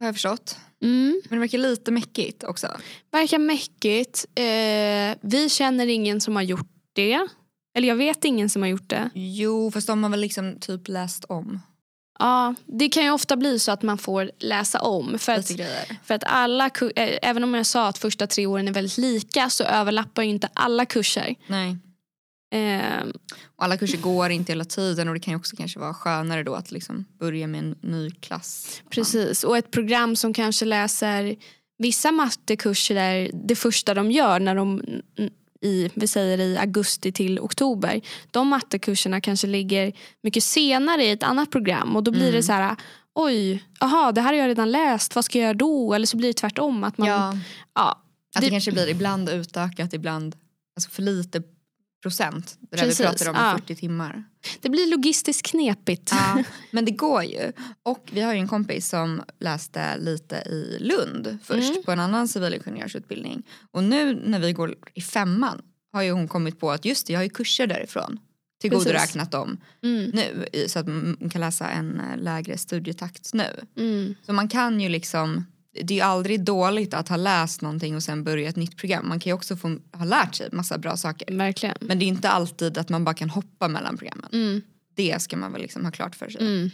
har 0.00 0.06
jag 0.06 0.14
förstått. 0.14 0.58
Mm. 0.82 1.22
Men 1.28 1.36
det 1.36 1.40
verkar 1.40 1.58
lite 1.58 1.90
mäckigt 1.90 2.44
också. 2.44 2.76
Verkar 3.12 3.38
mäckigt. 3.38 4.26
Eh, 4.34 5.18
vi 5.20 5.48
känner 5.48 5.86
ingen 5.86 6.20
som 6.20 6.36
har 6.36 6.42
gjort 6.42 6.70
det. 6.92 7.28
Eller 7.76 7.88
jag 7.88 7.96
vet 7.96 8.24
ingen 8.24 8.50
som 8.50 8.62
har 8.62 8.68
gjort 8.68 8.90
det. 8.90 9.10
Jo 9.14 9.70
fast 9.70 9.86
de 9.86 10.02
har 10.02 10.10
väl 10.10 10.20
liksom 10.20 10.56
typ 10.60 10.88
läst 10.88 11.24
om 11.24 11.60
Ja, 12.18 12.54
det 12.66 12.88
kan 12.88 13.04
ju 13.04 13.10
ofta 13.10 13.36
bli 13.36 13.58
så 13.58 13.72
att 13.72 13.82
man 13.82 13.98
får 13.98 14.30
läsa 14.38 14.80
om. 14.80 15.18
För 15.18 15.32
att, 15.32 15.50
för 16.04 16.14
att 16.14 16.24
alla, 16.26 16.66
eh, 16.96 17.18
även 17.22 17.44
om 17.44 17.54
jag 17.54 17.66
sa 17.66 17.88
att 17.88 17.98
första 17.98 18.26
tre 18.26 18.46
åren 18.46 18.68
är 18.68 18.72
väldigt 18.72 18.98
lika 18.98 19.50
så 19.50 19.64
överlappar 19.64 20.22
ju 20.22 20.28
inte 20.28 20.48
alla 20.52 20.86
kurser. 20.86 21.34
Nej. 21.46 21.76
Eh, 22.54 23.06
Och 23.56 23.64
alla 23.64 23.76
kurser 23.76 23.98
går 23.98 24.30
inte 24.30 24.52
hela 24.52 24.64
tiden 24.64 25.08
och 25.08 25.14
det 25.14 25.20
kan 25.20 25.32
ju 25.32 25.36
också 25.38 25.56
kanske 25.56 25.78
vara 25.78 25.94
skönare 25.94 26.42
då 26.42 26.54
att 26.54 26.70
liksom 26.72 27.04
börja 27.18 27.46
med 27.46 27.58
en 27.60 27.76
ny 27.80 28.10
klass. 28.10 28.82
precis, 28.90 29.44
och 29.44 29.56
ett 29.58 29.70
program 29.70 30.16
som 30.16 30.34
kanske 30.34 30.64
läser 30.64 31.36
vissa 31.78 32.12
mattekurser 32.12 32.94
där 32.94 33.30
det 33.34 33.56
första 33.56 33.94
de 33.94 34.10
gör 34.10 34.40
när 34.40 34.54
de 34.54 34.82
i, 35.62 35.90
vi 35.94 36.06
säger 36.08 36.38
i 36.40 36.58
augusti 36.58 37.12
till 37.12 37.38
oktober. 37.40 38.00
De 38.30 38.48
mattekurserna 38.48 39.20
kanske 39.20 39.46
ligger 39.46 39.92
mycket 40.22 40.44
senare 40.44 41.04
i 41.04 41.10
ett 41.10 41.22
annat 41.22 41.50
program 41.50 41.96
och 41.96 42.02
då 42.02 42.10
blir 42.10 42.22
Mm. 42.22 42.34
det 42.34 42.42
så 42.42 42.52
här 42.52 42.76
oj, 43.14 43.64
aha, 43.80 44.12
det 44.12 44.20
här 44.20 44.28
har 44.32 44.40
jag 44.40 44.48
redan 44.48 44.70
läst, 44.72 45.14
vad 45.14 45.24
ska 45.24 45.38
jag 45.38 45.44
göra 45.44 45.54
då? 45.54 45.94
Eller 45.94 46.06
så 46.06 46.16
blir 46.16 46.28
det 46.28 46.32
tvärtom. 46.34 46.84
Att 46.84 46.98
man, 46.98 47.08
Ja. 47.08 47.32
ja, 47.74 48.02
Att 48.34 48.40
det 48.42 48.46
Det- 48.46 48.50
kanske 48.50 48.72
blir 48.72 48.88
ibland 48.88 49.28
utökat, 49.28 49.92
ibland 49.92 50.36
alltså 50.76 50.90
för 50.90 51.02
lite 51.02 51.42
procent. 52.06 52.56
Det 52.70 52.76
där 52.76 52.86
vi 52.86 52.94
pratar 52.96 53.28
om 53.28 53.34
ja. 53.36 53.58
40 53.58 53.74
timmar. 53.76 54.24
det 54.60 54.68
blir 54.68 54.90
logistiskt 54.90 55.46
knepigt. 55.46 56.10
Ja, 56.12 56.42
men 56.70 56.84
det 56.84 56.90
går 56.90 57.22
ju. 57.24 57.52
Och 57.82 58.08
vi 58.12 58.20
har 58.20 58.32
ju 58.34 58.38
en 58.40 58.48
kompis 58.48 58.88
som 58.88 59.22
läste 59.40 59.98
lite 59.98 60.36
i 60.36 60.78
Lund 60.80 61.38
först 61.44 61.70
Mm. 61.70 61.82
på 61.84 61.92
en 61.92 62.00
annan 62.00 62.28
civilingenjörsutbildning. 62.28 63.42
Och 63.70 63.84
nu 63.84 64.22
när 64.24 64.38
vi 64.38 64.52
går 64.52 64.74
i 64.94 65.00
femman 65.02 65.62
har 65.92 66.02
ju 66.02 66.10
hon 66.10 66.28
kommit 66.28 66.60
på 66.60 66.70
att 66.70 66.84
just 66.84 67.06
det, 67.06 67.12
jag 67.12 67.20
har 67.20 67.24
ju 67.24 67.30
kurser 67.30 67.66
därifrån 67.66 68.18
tillgodoräknat 68.60 69.30
dem 69.30 69.56
Mm, 69.82 70.10
nu 70.10 70.46
så 70.68 70.78
att 70.78 70.86
man 70.86 71.30
kan 71.32 71.40
läsa 71.40 71.68
en 71.70 72.00
eh, 72.00 72.18
lägre 72.22 72.58
studietakt 72.58 73.34
nu. 73.34 73.46
mm, 73.76 74.14
Så 74.26 74.32
man 74.32 74.48
kan 74.48 74.80
ju 74.80 74.88
liksom 74.88 75.46
det 75.84 76.00
är 76.00 76.04
aldrig 76.04 76.44
dåligt 76.44 76.94
att 76.94 77.08
ha 77.08 77.16
läst 77.16 77.60
någonting 77.62 77.96
och 77.96 78.02
sen 78.02 78.24
börja 78.24 78.48
ett 78.48 78.56
nytt 78.56 78.76
program. 78.76 79.08
Man 79.08 79.20
kan 79.20 79.30
ju 79.30 79.34
också 79.34 79.56
få 79.56 79.78
ha 79.92 80.04
lärt 80.04 80.34
sig 80.34 80.48
massa 80.52 80.78
bra 80.78 80.96
saker. 80.96 81.36
verkligen. 81.36 81.76
Men 81.80 81.98
det 81.98 82.04
är 82.04 82.06
inte 82.06 82.28
alltid 82.30 82.78
att 82.78 82.88
man 82.88 83.04
bara 83.04 83.14
kan 83.14 83.30
hoppa 83.30 83.68
mellan 83.68 83.96
programmen. 83.96 84.28
Mm, 84.32 84.62
Det 84.94 85.22
ska 85.22 85.36
man 85.36 85.52
väl 85.52 85.62
liksom 85.62 85.84
ha 85.84 85.92
klart 85.92 86.16
för 86.16 86.28
sig. 86.30 86.40
mm, 86.40 86.70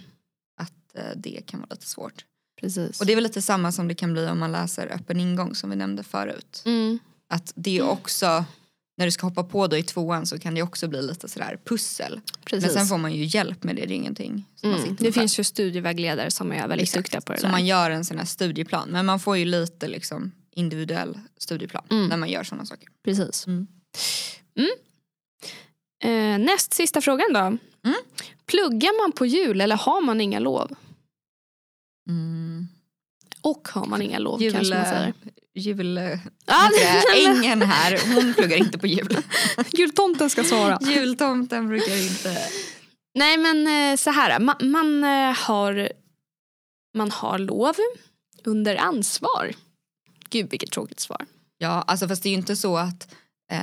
Att 0.60 0.96
eh, 0.98 1.02
det 1.16 1.46
kan 1.46 1.60
vara 1.60 1.68
lite 1.70 1.86
svårt. 1.86 2.24
precis. 2.60 3.00
Och 3.00 3.06
det 3.06 3.12
är 3.12 3.16
väl 3.16 3.22
lite 3.24 3.42
samma 3.42 3.72
som 3.72 3.88
det 3.88 3.94
kan 3.94 4.12
bli 4.12 4.26
om 4.26 4.38
man 4.38 4.52
läser 4.52 4.86
öppen 4.92 5.20
ingång 5.20 5.54
som 5.54 5.70
vi 5.70 5.76
nämnde 5.76 6.02
förut. 6.02 6.62
mm, 6.64 6.98
Att 7.28 7.52
det 7.54 7.70
är 7.70 7.74
ju 7.74 7.82
också, 7.82 8.44
när 8.96 9.04
du 9.06 9.10
ska 9.12 9.26
hoppa 9.26 9.44
på 9.44 9.66
då 9.66 9.76
i 9.76 9.82
tvåan 9.82 10.26
så 10.26 10.38
kan 10.38 10.54
det 10.54 10.62
också 10.62 10.88
bli 10.88 11.02
lite 11.02 11.28
sådär 11.28 11.58
pussel. 11.64 12.20
precis. 12.44 12.64
Men 12.64 12.74
sen 12.74 12.86
får 12.86 12.98
man 12.98 13.12
ju 13.14 13.24
hjälp 13.24 13.62
med 13.64 13.76
det, 13.76 13.86
det 13.86 13.94
är 13.94 13.96
ingenting 13.96 14.44
mm. 14.62 14.96
Det 15.00 15.12
finns 15.12 15.38
ju 15.38 15.44
studievägledare 15.44 16.30
som 16.30 16.52
är 16.52 16.68
väldigt 16.68 16.82
Exakt. 16.88 17.04
duktiga 17.04 17.20
på 17.20 17.32
det 17.32 17.38
Så 17.38 17.46
där. 17.46 17.50
man 17.50 17.66
gör 17.66 17.90
en 17.90 18.04
sån 18.04 18.18
här 18.18 18.24
studieplan. 18.24 18.88
Men 18.90 19.06
man 19.06 19.20
får 19.20 19.36
ju 19.36 19.44
lite 19.44 19.88
liksom 19.88 20.32
individuell 20.50 21.18
studieplan 21.38 21.84
Mm. 21.90 22.08
när 22.08 22.16
man 22.16 22.28
gör 22.30 22.44
sådana 22.44 22.66
saker. 22.66 22.88
Precis. 23.04 23.46
Mm. 23.46 23.66
Mm. 24.58 24.70
Eh, 26.04 26.38
näst 26.46 26.74
sista 26.74 27.00
frågan 27.00 27.32
då. 27.32 27.40
Mm. 27.40 27.58
Pluggar 28.46 29.02
man 29.02 29.12
på 29.12 29.26
jul 29.26 29.60
eller 29.60 29.76
har 29.76 30.00
man 30.00 30.20
inga 30.20 30.38
lov? 30.38 30.74
Mm. 32.08 32.68
Och 33.40 33.68
har 33.68 33.86
man 33.86 34.02
inga 34.02 34.18
lov 34.18 34.42
Jul, 34.42 34.52
kanske 34.52 34.74
man 34.74 34.84
säger. 34.84 35.12
Jul, 35.54 36.18
Ja, 36.46 36.70
ängen 37.16 37.62
här, 37.62 38.14
hon 38.14 38.34
pluggar 38.34 38.56
inte 38.56 38.78
på 38.78 38.86
jul. 38.86 39.16
Jultomten 39.72 40.30
ska 40.30 40.44
svara. 40.44 40.78
Jultomten 40.80 41.68
brukar 41.68 41.96
inte... 41.96 42.38
Nej 43.14 43.36
men 43.36 43.66
eh, 43.66 43.96
så 43.96 44.10
här, 44.10 44.40
man, 44.40 44.56
man, 44.60 45.04
eh, 45.04 45.36
har, 45.36 45.92
man 46.94 47.10
har 47.10 47.38
lov 47.38 47.74
under 48.44 48.76
ansvar. 48.76 49.52
Gud 50.30 50.50
vilket 50.50 50.70
tråkigt 50.70 51.00
svar. 51.00 51.26
Ja, 51.58 51.82
alltså 51.86 52.08
fast 52.08 52.22
det 52.22 52.28
är 52.28 52.30
ju 52.30 52.36
inte 52.36 52.56
så 52.56 52.76
att 52.76 53.14
eh, 53.52 53.58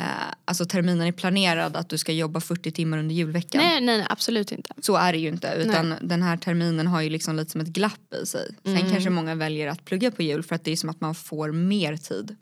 alltså 0.45 0.65
terminen 0.65 1.08
är 1.08 1.12
planerad 1.12 1.75
att 1.75 1.89
du 1.89 1.97
ska 1.97 2.12
jobba 2.12 2.39
40 2.39 2.71
timmar 2.71 2.97
under 2.97 3.15
julveckan. 3.15 3.62
Nej, 3.62 3.82
nej, 3.82 3.97
nej 3.97 4.08
absolut 4.10 4.52
inte. 4.52 4.73
Så 4.82 4.95
är 4.95 5.13
det 5.13 5.19
ju 5.19 5.28
inte 5.28 5.54
utan 5.58 5.93
den 6.02 6.21
här 6.21 6.38
terminen 6.38 6.88
har 6.88 7.02
ju 7.02 7.10
liksom 7.10 7.36
lite 7.36 7.52
som 7.52 7.62
ett 7.62 7.67
glapp 7.67 8.13
i 8.23 8.25
sig. 8.25 8.49
Sen 8.63 8.78
Mm. 8.78 8.91
kanske 8.91 9.10
många 9.10 9.36
väljer 9.36 9.67
att 9.67 9.86
plugga 9.86 10.12
på 10.12 10.23
jul 10.23 10.43
för 10.43 10.56
att 10.56 10.63
det 10.63 10.71
är 10.71 10.75
som 10.75 10.89
att 10.89 11.02
man 11.02 11.15
får 11.15 11.52
mer 11.52 11.97
tid 11.97 12.36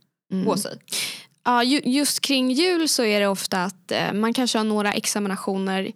på 0.45 0.57
sig. 0.57 0.77
Ja, 1.45 1.63
ju, 1.63 1.81
just 1.85 2.19
kring 2.21 2.51
jul 2.51 2.89
så 2.89 3.03
är 3.03 3.19
det 3.19 3.27
ofta 3.27 3.63
att 3.63 3.91
eh, 3.91 4.13
man 4.13 4.33
kanske 4.33 4.57
har 4.57 4.65
några 4.65 4.93
examinationer 4.93 5.91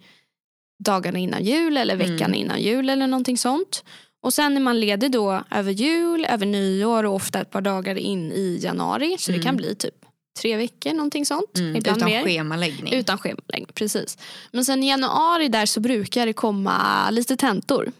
dagarna 0.84 1.20
innan 1.20 1.44
jul 1.44 1.78
eller 1.78 1.96
veckan 1.96 2.18
Mm. 2.22 2.34
innan 2.34 2.62
jul 2.62 2.90
eller 2.90 3.08
någonting 3.08 3.38
sånt. 3.38 3.84
Och 4.24 4.34
sen 4.34 4.56
är 4.58 4.62
man 4.62 4.80
ledig 4.80 5.12
då 5.12 5.44
över 5.52 5.72
jul, 5.72 6.26
över 6.30 6.46
nyår 6.46 7.04
och 7.04 7.16
ofta 7.16 7.42
ett 7.42 7.52
par 7.52 7.62
dagar 7.62 7.96
in 7.96 8.32
i 8.32 8.60
januari. 8.64 9.16
Så 9.20 9.32
det 9.32 9.36
Mm. 9.38 9.46
kan 9.46 9.56
bli 9.58 9.76
typ 9.76 10.01
tre 10.42 10.58
veckor, 10.58 10.94
någonting 10.94 11.26
sånt. 11.26 11.58
Mm, 11.58 11.76
Ibland 11.76 11.98
utan 11.98 12.10
mer. 12.10 12.24
schemaläggning. 12.24 12.94
Utan 12.94 13.18
schemaläggning, 13.18 13.72
precis. 13.74 14.18
Men 14.52 14.66
sen 14.66 14.84
i 14.84 14.88
januari 14.90 15.48
där 15.48 15.66
så 15.66 15.80
brukar 15.80 16.26
det 16.26 16.34
komma 16.34 17.10
lite 17.10 17.38
tentor. 17.38 17.92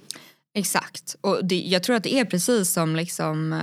Exakt. 0.54 1.16
Och 1.22 1.46
det, 1.46 1.60
jag 1.60 1.84
tror 1.84 1.96
att 1.96 2.04
det 2.04 2.14
är 2.14 2.26
precis 2.26 2.74
som 2.74 2.96
liksom, 2.96 3.54
eh, 3.54 3.60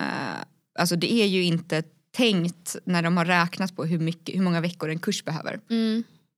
alltså 0.79 0.97
det 0.97 1.13
är 1.13 1.27
ju 1.27 1.43
inte 1.45 1.83
tänkt 2.17 2.77
när 2.85 3.03
de 3.03 3.17
har 3.17 3.25
räknat 3.25 3.77
på 3.77 3.85
hur, 3.85 3.99
mycket, 3.99 4.35
hur 4.35 4.43
många 4.43 4.61
veckor 4.61 4.91
en 4.91 4.99
kurs 4.99 5.25
behöver. 5.25 5.61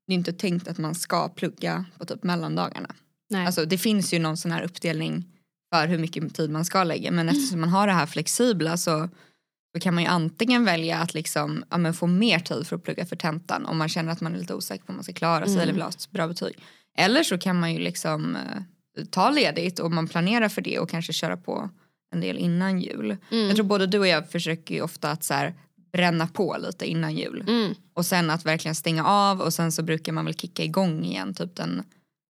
Det 0.07 0.13
är 0.13 0.15
inte 0.15 0.33
tänkt 0.33 0.69
att 0.69 0.79
man 0.79 0.95
ska 0.95 1.29
plugga 1.29 1.85
på 1.99 2.05
typ 2.05 2.23
mellandagarna. 2.23 2.95
Nej. 3.31 3.47
Alltså 3.47 3.65
det 3.65 3.79
finns 3.79 4.15
ju 4.15 4.19
någon 4.19 4.37
sån 4.37 4.53
här 4.53 4.63
uppdelning 4.63 5.25
för 5.75 5.87
hur 5.87 5.99
mycket 5.99 6.35
tid 6.35 6.51
man 6.51 6.65
ska 6.65 6.85
lägga 6.85 7.11
men 7.11 7.29
eftersom 7.29 7.61
man 7.61 7.69
har 7.69 7.87
det 7.87 7.93
här 7.93 8.07
flexibla 8.07 8.77
så 8.77 9.09
då 9.75 9.81
kan 9.81 9.95
man 9.95 10.03
ju 10.03 10.09
antingen 10.09 10.65
välja 10.65 10.99
att 10.99 11.15
liksom, 11.15 11.65
ja, 11.71 11.93
få 11.93 12.07
mer 12.07 12.39
tid 12.39 12.67
för 12.67 12.77
att 12.77 12.85
plugga 12.85 13.07
för 13.07 13.17
tentan 13.17 13.67
om 13.67 13.79
man 13.79 13.89
känner 13.89 14.13
att 14.13 14.21
man 14.21 14.35
är 14.35 14.39
lite 14.39 14.55
osäker 14.55 14.85
på 14.85 14.91
om 14.91 14.97
man 14.97 15.05
ska 15.05 15.13
klara 15.13 15.45
sig 15.45 15.53
Mm. 15.53 15.63
eller 15.63 15.73
vill 15.73 15.83
ha 15.83 15.89
ett 15.89 16.11
bra 16.11 16.29
betyg. 16.29 16.59
Eller 16.99 17.23
så 17.23 17.39
kan 17.39 17.61
man 17.61 17.73
ju 17.73 17.79
liksom 17.79 18.37
eh, 18.37 19.05
ta 19.11 19.31
ledigt 19.31 19.79
och 19.79 19.93
man 19.93 20.09
planerar 20.09 20.49
för 20.49 20.63
det 20.63 20.79
och 20.79 20.91
kanske 20.91 21.13
köra 21.13 21.37
på 21.37 21.71
en 22.15 22.21
del 22.21 22.39
innan 22.39 22.81
jul. 22.81 23.17
Mm. 23.31 23.47
Jag 23.47 23.57
tror 23.57 23.67
både 23.67 23.87
du 23.87 23.99
och 23.99 24.07
jag 24.07 24.31
försöker 24.31 24.75
ju 24.75 24.83
ofta 24.83 25.11
att 25.11 25.25
så 25.25 25.35
här, 25.35 25.55
bränna 25.93 26.27
på 26.27 26.57
lite 26.61 26.87
innan 26.91 27.17
jul. 27.17 27.45
Mm. 27.49 27.75
Och 27.95 28.07
sen 28.07 28.31
att 28.31 28.47
verkligen 28.47 28.75
stänga 28.75 29.05
av 29.07 29.41
och 29.41 29.55
sen 29.55 29.73
så 29.73 29.83
brukar 29.83 30.13
man 30.13 30.25
väl 30.25 30.35
kicka 30.35 30.65
igång 30.65 31.05
igen 31.05 31.35
typ 31.35 31.57
den 31.57 31.83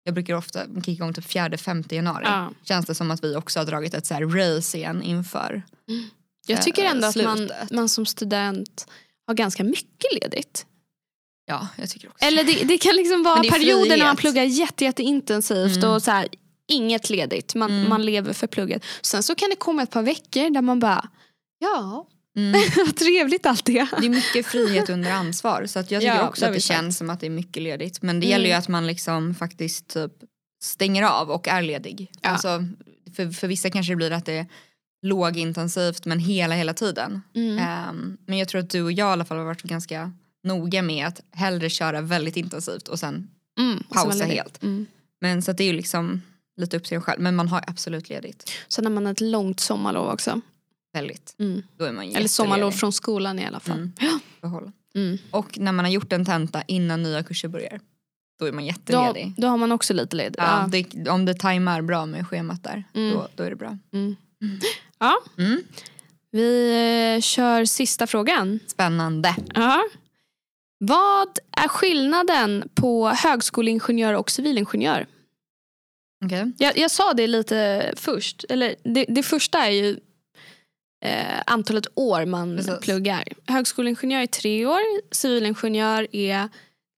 jag 0.03 0.13
brukar 0.13 0.33
ofta 0.33 0.65
kicka 0.75 0.91
igång 0.91 1.13
typ 1.13 1.25
4-5 1.25 1.93
januari. 1.93 2.23
Ja. 2.25 2.51
Känns 2.63 2.85
det 2.85 2.95
som 2.95 3.11
att 3.11 3.23
vi 3.23 3.35
också 3.35 3.59
har 3.59 3.65
dragit 3.65 3.93
ett 3.93 4.05
så 4.05 4.13
här 4.13 4.25
race 4.25 4.77
igen 4.77 5.01
inför. 5.03 5.63
Jag 6.47 6.61
tycker 6.61 6.83
eh, 6.83 6.91
ändå 6.91 7.07
att 7.07 7.15
man, 7.15 7.49
man 7.71 7.89
som 7.89 8.05
student 8.05 8.87
har 9.27 9.33
ganska 9.33 9.63
mycket 9.63 10.13
ledigt. 10.21 10.65
Ja, 11.45 11.67
jag 11.75 11.89
tycker 11.89 12.07
också 12.09 12.25
Eller 12.25 12.43
det, 12.43 12.63
det 12.63 12.77
kan 12.77 12.95
liksom 12.95 13.23
vara 13.23 13.41
perioder 13.43 13.89
när 13.97 14.05
man 14.05 14.17
frihet. 14.17 14.19
pluggar 14.19 14.43
jätte, 14.43 14.83
jätteintensivt 14.83 15.77
Mm. 15.77 15.89
och 15.89 16.03
så 16.03 16.11
här, 16.11 16.27
inget 16.67 17.09
ledigt. 17.09 17.55
Man, 17.55 17.71
Mm. 17.71 17.89
man 17.89 18.05
lever 18.05 18.33
för 18.33 18.47
plugget. 18.47 18.83
Sen 19.01 19.23
så 19.23 19.35
kan 19.35 19.49
det 19.49 19.55
komma 19.55 19.83
ett 19.83 19.91
par 19.91 20.03
veckor 20.03 20.49
där 20.49 20.61
man 20.61 20.79
bara, 20.79 21.09
ja, 21.59 22.07
Mm. 22.35 22.61
vad 22.77 22.95
trevligt 22.95 23.45
allt 23.45 23.65
det. 23.65 23.87
Det 23.99 24.05
är 24.05 24.09
mycket 24.09 24.45
frihet 24.45 24.89
under 24.89 25.11
ansvar 25.11 25.65
så 25.65 25.79
att 25.79 25.91
jag 25.91 26.01
tycker 26.01 26.15
Ja, 26.15 26.27
också 26.29 26.45
att 26.45 26.53
det 26.53 26.59
känns 26.59 26.97
som 26.97 27.09
att 27.09 27.19
det 27.19 27.25
är 27.25 27.29
mycket 27.29 27.63
ledigt. 27.63 28.01
Men 28.01 28.19
det 28.19 28.25
Mm. 28.25 28.29
gäller 28.31 28.45
ju 28.49 28.53
att 28.53 28.67
man 28.67 28.87
liksom 28.87 29.35
faktiskt 29.35 29.87
typ 29.87 30.11
stänger 30.63 31.03
av 31.03 31.31
och 31.31 31.47
är 31.47 31.61
ledig. 31.61 32.11
Ja. 32.21 32.29
Alltså, 32.29 32.63
för, 33.15 33.31
för 33.31 33.47
vissa 33.47 33.69
kanske 33.69 33.91
det 33.91 33.95
blir 33.95 34.11
att 34.11 34.25
det 34.25 34.45
lågintensivt 35.01 36.05
men 36.05 36.19
hela 36.19 36.55
hela 36.55 36.73
tiden. 36.73 37.21
Mm. 37.35 37.57
Ehm, 37.57 38.17
men 38.25 38.37
jag 38.37 38.47
tror 38.47 38.61
att 38.61 38.69
du 38.69 38.81
och 38.81 38.91
jag 38.91 39.09
i 39.09 39.11
alla 39.11 39.25
fall 39.25 39.37
har 39.37 39.45
varit 39.45 39.61
ganska 39.63 40.11
noga 40.43 40.81
med 40.81 41.07
att 41.07 41.21
hellre 41.31 41.69
köra 41.69 42.01
väldigt 42.01 42.37
intensivt 42.37 42.87
och 42.87 42.99
sen 42.99 43.27
Mm. 43.59 43.77
och 43.89 43.95
pausa 43.95 44.25
helt. 44.25 44.63
Mm. 44.63 44.85
Men 45.21 45.41
så 45.41 45.51
det 45.51 45.63
är 45.63 45.67
ju 45.67 45.73
liksom 45.73 46.21
lite 46.57 46.77
upp 46.77 46.83
till 46.83 46.95
en 46.95 47.01
själv. 47.01 47.21
Men 47.21 47.35
man 47.35 47.47
har 47.47 47.63
absolut 47.67 48.09
ledigt. 48.09 48.51
Sen 48.67 48.85
har 48.85 48.91
man 48.91 49.07
ett 49.07 49.21
långt 49.21 49.59
sommarlov 49.59 50.07
också. 50.07 50.41
Väldigt. 50.93 51.35
Mm. 51.39 51.63
Då 51.77 51.85
är 51.85 51.91
man 51.91 52.05
Eller 52.15 52.27
sommarlov 52.27 52.71
från 52.71 52.93
skolan 52.93 53.39
i 53.39 53.45
alla 53.45 53.59
fall. 53.59 53.77
Mm. 53.77 54.19
Behåll. 54.41 54.71
Mm. 54.95 55.17
Och 55.31 55.59
när 55.59 55.71
man 55.71 55.85
har 55.85 55.91
gjort 55.91 56.13
en 56.13 56.25
tenta 56.25 56.61
innan 56.67 57.03
nya 57.03 57.23
kurser 57.23 57.47
börjar. 57.47 57.79
Då 58.39 58.45
är 58.45 58.51
man 58.51 58.63
Då, 58.63 58.67
jätteledig. 58.67 59.33
då 59.37 59.47
har 59.47 59.57
man 59.57 59.71
också 59.71 59.93
lite 59.93 60.15
ledigt. 60.15 60.35
Ja, 60.37 60.69
Ja. 60.73 60.83
det, 60.93 61.09
om 61.09 61.25
det 61.25 61.33
tajmar 61.33 61.81
bra 61.81 62.05
med 62.05 62.27
schemat 62.27 62.63
där, 62.63 62.83
då, 62.93 63.27
då 63.35 63.43
är 63.43 63.49
det 63.49 63.55
bra. 63.55 63.77
Mm. 63.93 64.15
Ja, 64.99 65.17
Mm. 65.37 65.63
vi 66.31 66.71
eh, 67.15 67.21
kör 67.21 67.65
sista 67.65 68.07
frågan. 68.07 68.59
Spännande. 68.67 69.35
Ja. 69.53 69.83
Vad 70.79 71.39
är 71.51 71.67
skillnaden 71.67 72.69
på 72.75 73.07
högskoleingenjör 73.09 74.13
och 74.13 74.31
civilingenjör? 74.31 75.07
Okej. 76.25 76.51
Jag, 76.57 76.77
jag 76.77 76.91
sa 76.91 77.13
det 77.13 77.27
lite 77.27 77.91
först. 77.97 78.45
Eller 78.49 78.75
det, 78.83 79.05
det 79.09 79.23
första 79.23 79.65
är 79.65 79.71
ju 79.71 79.99
eh, 81.05 81.41
antalet 81.45 81.87
år 81.95 82.25
man 82.25 82.57
Precis. 82.57 82.79
pluggar. 82.79 83.23
Högskoleingenjör 83.47 84.21
är 84.21 84.27
tre 84.27 84.65
år, 84.65 85.13
civilingenjör 85.13 86.07
är 86.11 86.49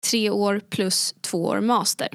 tre 0.09 0.29
år 0.29 0.62
plus 0.69 1.15
två 1.21 1.45
år 1.45 1.62
master. 1.62 2.07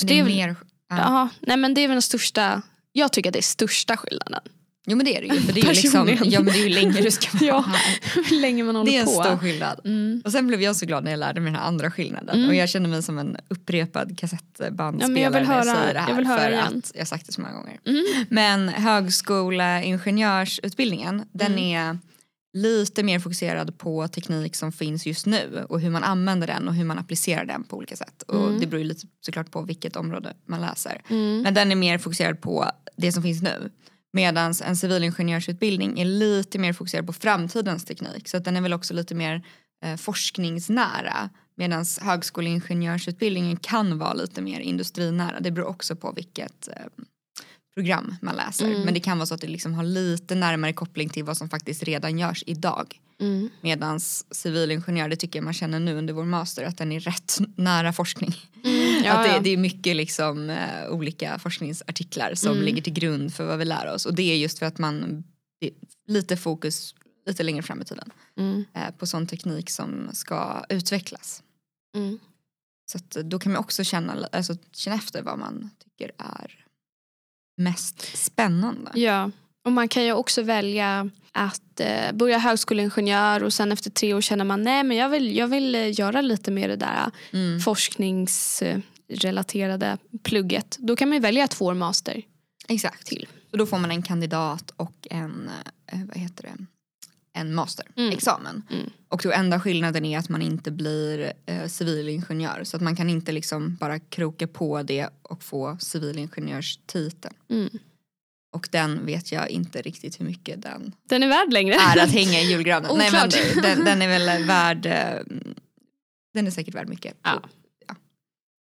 Så 0.00 0.06
Det 0.06 0.18
är 0.18 0.22
väl- 0.24 0.32
mer... 0.32 0.56
Ja. 0.88 0.96
Jaha, 0.96 1.28
nej 1.40 1.56
men 1.56 1.74
det 1.74 1.80
är 1.80 1.88
väl 1.88 1.94
den 1.94 2.02
största, 2.02 2.62
jag 2.92 3.12
tycker 3.12 3.30
att 3.30 3.34
det 3.34 3.40
är 3.40 3.42
största 3.42 3.96
skillnaden. 3.96 4.40
Jo 4.86 4.96
men 4.96 5.06
det 5.06 5.16
är 5.16 5.20
det 5.20 5.26
ju. 5.34 5.40
För 5.40 5.52
det 5.52 5.60
är 5.60 5.64
ju 5.64 5.70
liksom, 5.72 6.08
ja 6.24 6.40
men 6.40 6.52
det 6.52 6.58
är 6.58 6.62
ju 6.62 6.68
länge 6.68 7.00
du 7.00 7.10
ska 7.10 7.28
vara 7.38 7.44
Ja. 7.48 7.60
här. 7.60 7.98
Hur 8.30 8.40
länge 8.40 8.64
man 8.64 8.76
håller 8.76 8.90
Det 8.90 8.96
är 8.96 9.00
en 9.00 9.06
på. 9.06 9.12
stor 9.12 9.36
skillnad. 9.36 9.80
Mm. 9.84 10.22
Och 10.24 10.32
sen 10.32 10.46
blev 10.46 10.62
jag 10.62 10.76
så 10.76 10.86
glad 10.86 11.04
när 11.04 11.10
jag 11.10 11.20
lärde 11.20 11.40
mig 11.40 11.52
den 11.52 11.60
här 11.60 11.68
andra 11.68 11.90
skillnaden. 11.90 12.36
Mm. 12.36 12.48
Och 12.48 12.54
jag 12.54 12.68
känner 12.68 12.88
mig 12.88 13.02
som 13.02 13.18
en 13.18 13.36
upprepad 13.48 14.18
kassettbandspelare 14.18 15.20
Ja, 15.20 15.24
jag 15.24 15.30
vill 15.30 15.42
när 15.48 15.56
jag 15.56 15.64
höra- 15.64 15.74
säger 15.80 15.94
det 15.94 16.00
här. 16.00 16.08
jag 16.08 16.16
vill 16.16 16.26
höra 16.26 16.40
för 16.40 16.50
igen. 16.50 16.78
att 16.84 16.90
jag 16.94 17.00
har 17.00 17.06
sagt 17.06 17.26
det 17.26 17.32
så 17.32 17.40
många 17.40 17.54
gånger. 17.54 17.78
Mm. 17.86 18.04
Men 18.28 18.68
högskoleingenjörsutbildningen 18.68 21.22
den 21.32 21.52
Mm. 21.52 21.64
är 21.76 21.98
lite 22.52 23.02
mer 23.02 23.18
fokuserad 23.18 23.78
på 23.78 24.08
teknik 24.08 24.56
som 24.56 24.72
finns 24.72 25.06
just 25.06 25.26
nu 25.26 25.66
och 25.68 25.80
hur 25.80 25.90
man 25.90 26.04
använder 26.04 26.46
den 26.46 26.68
och 26.68 26.74
hur 26.74 26.84
man 26.84 26.98
applicerar 26.98 27.44
den 27.44 27.64
på 27.64 27.76
olika 27.76 27.96
sätt. 27.96 28.22
Och 28.22 28.46
Mm. 28.48 28.60
det 28.60 28.66
beror 28.66 28.82
ju 28.82 28.88
lite 28.88 29.06
såklart 29.20 29.50
på 29.50 29.62
vilket 29.62 29.96
område 29.96 30.34
man 30.46 30.60
läser. 30.60 31.02
Mm. 31.08 31.42
Men 31.42 31.54
den 31.54 31.72
är 31.72 31.76
mer 31.76 31.98
fokuserad 31.98 32.40
på 32.40 32.70
det 32.96 33.12
som 33.12 33.22
finns 33.22 33.42
nu. 33.42 33.70
Medan 34.12 34.54
en 34.64 34.76
civilingenjörsutbildning 34.76 36.00
är 36.00 36.04
lite 36.04 36.58
mer 36.58 36.72
fokuserad 36.72 37.06
på 37.06 37.12
framtidens 37.12 37.84
teknik. 37.84 38.28
Så 38.28 38.36
att 38.36 38.44
den 38.44 38.56
är 38.56 38.60
väl 38.60 38.72
också 38.72 38.94
lite 38.94 39.14
mer 39.14 39.42
eh, 39.84 39.96
forskningsnära. 39.96 41.30
Medan 41.56 41.84
högskoleingenjörsutbildningen 42.00 43.56
kan 43.56 43.98
vara 43.98 44.12
lite 44.14 44.42
mer 44.42 44.60
industrinära. 44.60 45.40
Det 45.40 45.50
beror 45.50 45.66
också 45.68 45.96
på 45.96 46.12
vilket 46.12 46.68
eh, 46.68 46.74
program 47.74 48.14
man 48.22 48.36
läser. 48.36 48.66
Mm. 48.66 48.80
Men 48.82 48.94
det 48.94 49.00
kan 49.00 49.18
vara 49.18 49.26
så 49.26 49.34
att 49.34 49.40
det 49.40 49.46
liksom 49.46 49.74
har 49.74 49.82
lite 49.84 50.34
närmare 50.34 50.72
koppling 50.72 51.08
till 51.08 51.24
vad 51.24 51.36
som 51.36 51.48
faktiskt 51.48 51.82
redan 51.82 52.18
görs 52.18 52.44
idag. 52.46 53.00
Mm. 53.20 53.48
Medan 53.60 54.00
civilingenjör, 54.30 55.08
det 55.08 55.16
tycker 55.16 55.38
jag 55.38 55.44
man 55.44 55.54
känner 55.54 55.80
nu 55.80 55.94
under 55.94 56.14
vår 56.14 56.24
master, 56.24 56.64
att 56.64 56.78
den 56.78 56.92
är 56.92 57.00
rätt 57.00 57.38
nära 57.56 57.92
forskning. 57.92 58.34
Ja, 59.04 59.12
att 59.12 59.24
det, 59.26 59.32
ja. 59.34 59.40
det 59.40 59.50
är 59.50 59.56
mycket 59.56 59.96
liksom, 59.96 60.50
eh, 60.50 60.88
olika 60.90 61.38
forskningsartiklar 61.38 62.34
som 62.34 62.52
Mm. 62.52 62.64
ligger 62.64 62.82
till 62.82 62.92
grund 62.92 63.34
för 63.34 63.44
vad 63.46 63.58
vi 63.58 63.64
lär 63.64 63.94
oss. 63.94 64.06
Och 64.06 64.14
det 64.14 64.22
är 64.22 64.36
just 64.36 64.58
för 64.58 64.66
att 64.66 64.78
man, 64.78 65.24
lite 66.06 66.36
fokus 66.36 66.94
lite 67.26 67.42
längre 67.42 67.62
fram 67.62 67.80
i 67.80 67.84
tiden 67.84 68.10
Mm. 68.36 68.64
eh, 68.74 68.90
på 68.98 69.06
sån 69.06 69.26
teknik 69.26 69.70
som 69.70 70.10
ska 70.12 70.64
utvecklas. 70.68 71.42
Mm. 71.96 72.18
Så 72.92 73.22
då 73.22 73.38
kan 73.38 73.52
man 73.52 73.60
också 73.60 73.84
känna, 73.84 74.28
alltså, 74.32 74.56
känna 74.72 74.96
efter 74.96 75.22
vad 75.22 75.38
man 75.38 75.70
tycker 75.84 76.12
är 76.18 76.64
mest 77.60 78.16
spännande. 78.18 78.90
Ja, 78.94 79.30
och 79.64 79.72
man 79.72 79.88
kan 79.88 80.04
ju 80.04 80.12
också 80.12 80.42
välja 80.42 81.10
att 81.32 81.80
eh, 81.80 82.12
börja 82.12 82.38
högskoleingenjör 82.38 83.42
och 83.42 83.52
sen 83.52 83.72
efter 83.72 83.90
tre 83.90 84.14
år 84.14 84.20
känner 84.20 84.44
man 84.44 84.62
nej 84.62 84.84
men 84.84 84.96
jag 84.96 85.08
vill, 85.08 85.36
jag 85.36 85.48
vill 85.48 85.74
eh, 85.74 86.00
göra 86.00 86.20
lite 86.20 86.50
mer 86.50 86.68
det 86.68 86.76
där 86.76 87.10
Mm. 87.32 87.60
forskningsrelaterade 87.60 89.98
plugget. 90.22 90.76
Då 90.80 90.96
kan 90.96 91.08
man 91.08 91.16
ju 91.16 91.20
välja 91.22 91.48
två 91.48 91.64
år 91.64 91.74
master. 91.74 92.22
Exakt. 92.68 93.06
Till. 93.06 93.28
Så 93.50 93.56
då 93.56 93.66
får 93.66 93.78
man 93.78 93.90
en 93.90 94.02
kandidat 94.02 94.70
och 94.76 95.06
en, 95.10 95.50
eh, 95.92 95.98
vad 96.08 96.16
heter 96.16 96.42
det, 96.42 96.52
en 97.32 97.54
masterexamen. 97.54 98.62
Mm. 98.70 98.90
Och 99.08 99.20
då 99.24 99.32
enda 99.32 99.60
skillnaden 99.60 100.04
är 100.04 100.18
att 100.18 100.28
man 100.28 100.42
inte 100.42 100.70
blir 100.70 101.32
eh, 101.46 101.66
civilingenjör. 101.66 102.64
Så 102.64 102.76
att 102.76 102.82
man 102.82 102.96
kan 102.96 103.10
inte 103.10 103.32
liksom 103.32 103.76
bara 103.80 103.98
kroka 103.98 104.46
på 104.46 104.82
det 104.82 105.08
och 105.22 105.42
få 105.42 105.76
civilingenjörstiteln. 105.80 107.34
Mm. 107.50 107.68
Och 108.52 108.68
den 108.72 109.06
vet 109.06 109.32
jag 109.32 109.50
inte 109.50 109.82
riktigt 109.82 110.20
hur 110.20 110.24
mycket 110.24 110.62
den 110.62 110.92
Den 111.08 111.22
är 111.22 111.28
värd 111.28 111.52
längre. 111.52 111.74
är 111.74 112.04
att 112.04 112.10
hänga 112.12 112.40
i 112.40 112.50
julgranen. 112.50 112.98
Nej, 112.98 113.10
men 113.12 113.30
den, 113.62 113.84
den 113.84 114.02
är 114.02 114.08
väl 114.08 114.44
värd, 114.44 114.86
eh, 114.86 115.36
den 116.34 116.46
är 116.46 116.50
säkert 116.50 116.74
värd 116.74 116.88
mycket. 116.88 117.16
Ja. 117.22 117.42
Ja. 117.86 117.94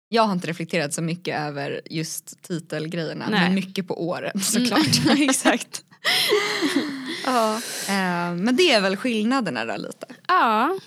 Jag 0.09 0.23
har 0.23 0.33
inte 0.33 0.47
reflekterat 0.47 0.93
så 0.93 1.01
mycket 1.01 1.39
över 1.39 1.81
just 1.85 2.41
titelgrejerna 2.41 3.27
Nej. 3.29 3.39
men 3.39 3.55
mycket 3.55 3.87
på 3.87 4.07
åren 4.07 4.39
såklart. 4.39 5.05
Mm. 5.05 5.21
Exakt. 5.29 5.83
Ja. 7.25 7.55
eh, 7.87 8.33
men 8.35 8.55
det 8.55 8.71
är 8.71 8.81
väl 8.81 8.97
skillnaderna 8.97 9.65
då 9.65 9.77
lite. 9.77 10.05
Ja, 10.27 10.79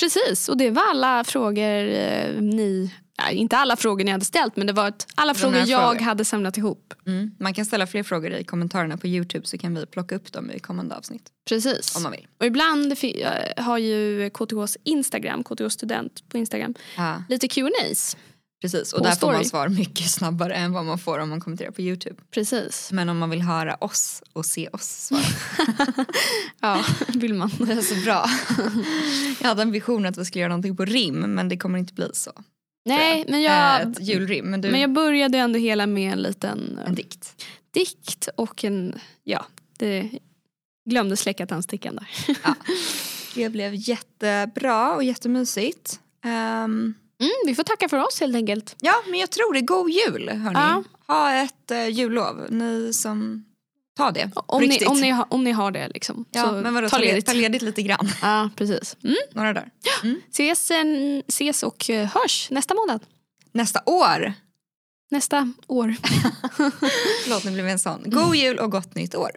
precis. 0.00 0.48
Och 0.48 0.56
det 0.56 0.70
var 0.70 0.90
alla 0.90 1.24
frågor 1.24 1.88
eh, 1.88 2.40
ni... 2.40 2.94
Inte 3.30 3.56
alla 3.56 3.76
frågor 3.76 4.04
ni 4.04 4.10
hade 4.10 4.24
ställt 4.24 4.56
men 4.56 4.66
det 4.66 4.72
var 4.72 4.88
ett, 4.88 5.06
alla 5.14 5.34
frågor 5.34 5.56
jag 5.58 5.90
frågor. 5.90 6.00
hade 6.04 6.24
samlat 6.24 6.58
ihop. 6.58 6.94
Mm. 7.06 7.30
Man 7.40 7.54
kan 7.54 7.64
ställa 7.64 7.86
fler 7.86 8.02
frågor 8.02 8.32
i 8.32 8.44
kommentarerna 8.44 8.96
på 8.96 9.06
Youtube 9.06 9.46
så 9.46 9.58
kan 9.58 9.74
vi 9.74 9.86
plocka 9.86 10.14
upp 10.16 10.32
dem 10.32 10.50
i 10.50 10.58
kommande 10.58 10.96
avsnitt 10.96 11.28
Precis. 11.48 11.96
om 11.96 12.02
man 12.02 12.12
vill. 12.12 12.26
Och 12.40 12.46
ibland 12.46 12.94
har 13.56 13.78
ju 13.78 14.30
KTHs 14.30 14.76
Instagram, 14.84 15.44
KTH 15.44 15.68
student 15.68 16.28
på 16.28 16.38
Instagram, 16.38 16.74
Ja, 16.96 17.22
lite 17.28 17.48
Q&As. 17.48 18.16
Precis. 18.64 18.92
Och 18.92 19.02
där 19.02 19.10
får 19.12 19.26
man 19.26 19.34
story. 19.34 19.48
svar 19.48 19.68
mycket 19.68 20.10
snabbare 20.10 20.54
än 20.54 20.72
vad 20.72 20.84
man 20.84 20.98
får 20.98 21.18
om 21.18 21.28
man 21.28 21.40
kommenterar 21.40 21.70
på 21.70 21.82
Youtube. 21.82 22.16
Precis. 22.30 22.92
Men 22.92 23.08
om 23.08 23.18
man 23.18 23.30
vill 23.30 23.42
höra 23.42 23.76
oss 23.80 24.22
och 24.32 24.46
se 24.46 24.68
oss 24.68 24.82
svara 24.82 25.22
Ja, 26.60 26.84
vill 27.08 27.34
man. 27.34 27.50
Det 27.58 27.72
är 27.72 27.80
så 27.80 28.04
bra. 28.04 28.26
Jag 29.40 29.48
hade 29.48 29.62
en 29.62 29.72
vision 29.72 30.06
att 30.06 30.18
vi 30.18 30.24
skulle 30.24 30.40
göra 30.40 30.48
någonting 30.48 30.76
på 30.76 30.84
rim 30.84 31.14
men 31.14 31.48
det 31.48 31.56
kommer 31.56 31.78
inte 31.78 31.94
bli 31.94 32.10
så. 32.12 32.32
Nej, 32.84 33.24
men 33.28 33.34
Eh, 33.34 33.40
jag, 33.40 33.82
Ett 33.90 34.00
julrim. 34.00 34.44
Men 34.50 34.60
du, 34.60 34.70
men 34.70 34.80
jag 34.80 34.92
började 34.92 35.38
ändå 35.38 35.58
hela 35.58 35.86
med 35.86 36.12
en 36.12 36.22
liten 36.22 36.78
eh, 36.78 36.88
en 36.88 36.94
dikt. 36.94 37.44
dikt 37.70 38.28
och 38.36 38.64
en, 38.64 38.98
ja, 39.24 39.46
det 39.78 40.10
glömde 40.90 41.16
släcka 41.16 41.46
tandstickan 41.46 41.96
där. 41.96 42.08
Det 43.34 43.48
blev 43.48 43.72
jättebra 43.74 44.94
och 44.94 45.04
jättemysigt. 45.04 46.00
Ehm, 46.24 46.94
Mm, 47.20 47.30
vi 47.46 47.54
får 47.54 47.62
tacka 47.62 47.88
för 47.88 47.98
oss 48.06 48.20
helt 48.20 48.36
enkelt. 48.36 48.76
ja 48.80 48.94
men 49.10 49.20
jag 49.20 49.30
tror 49.30 49.54
det. 49.54 49.60
God 49.60 49.90
jul 49.90 50.28
hörni. 50.28 50.58
Ja. 50.58 50.82
Ha 51.06 51.32
ett 51.32 51.70
uh, 51.72 51.88
jullov. 51.88 52.46
Ni 52.50 52.92
som 52.92 53.44
tar 53.96 54.12
det. 54.12 54.30
Om 54.34 54.62
ni, 54.62 54.68
riktigt. 54.68 54.88
om, 54.88 55.00
ni, 55.00 55.10
har- 55.10 55.26
om 55.30 55.44
ni 55.44 55.52
har 55.52 55.70
det 55.70 55.88
liksom. 55.88 56.24
ja, 56.30 56.44
så 56.46 56.52
men 56.52 56.74
vadå, 56.74 56.88
ta 56.88 56.98
ledigt. 56.98 57.26
Ta 57.26 57.32
ledigt 57.32 57.62
lite 57.62 57.82
grann. 57.82 58.08
Ja, 58.22 58.50
precis. 58.56 58.96
Mm. 59.04 59.16
Några 59.32 59.52
dagar. 59.52 59.70
Ses, 60.30 60.70
en, 60.70 61.22
ses 61.28 61.62
och 61.62 61.90
eh, 61.90 62.08
hörs 62.14 62.50
nästa 62.50 62.74
månad. 62.74 63.00
Nästa 63.52 63.80
år. 63.86 64.32
Nästa 65.10 65.52
år. 65.66 65.94
Förlåt 67.24 67.44
nu 67.44 67.50
blev 67.50 67.68
en 67.68 67.78
sån. 67.78 68.02
God 68.06 68.36
jul 68.36 68.58
och 68.58 68.70
gott 68.70 68.94
nytt 68.94 69.14
år. 69.14 69.30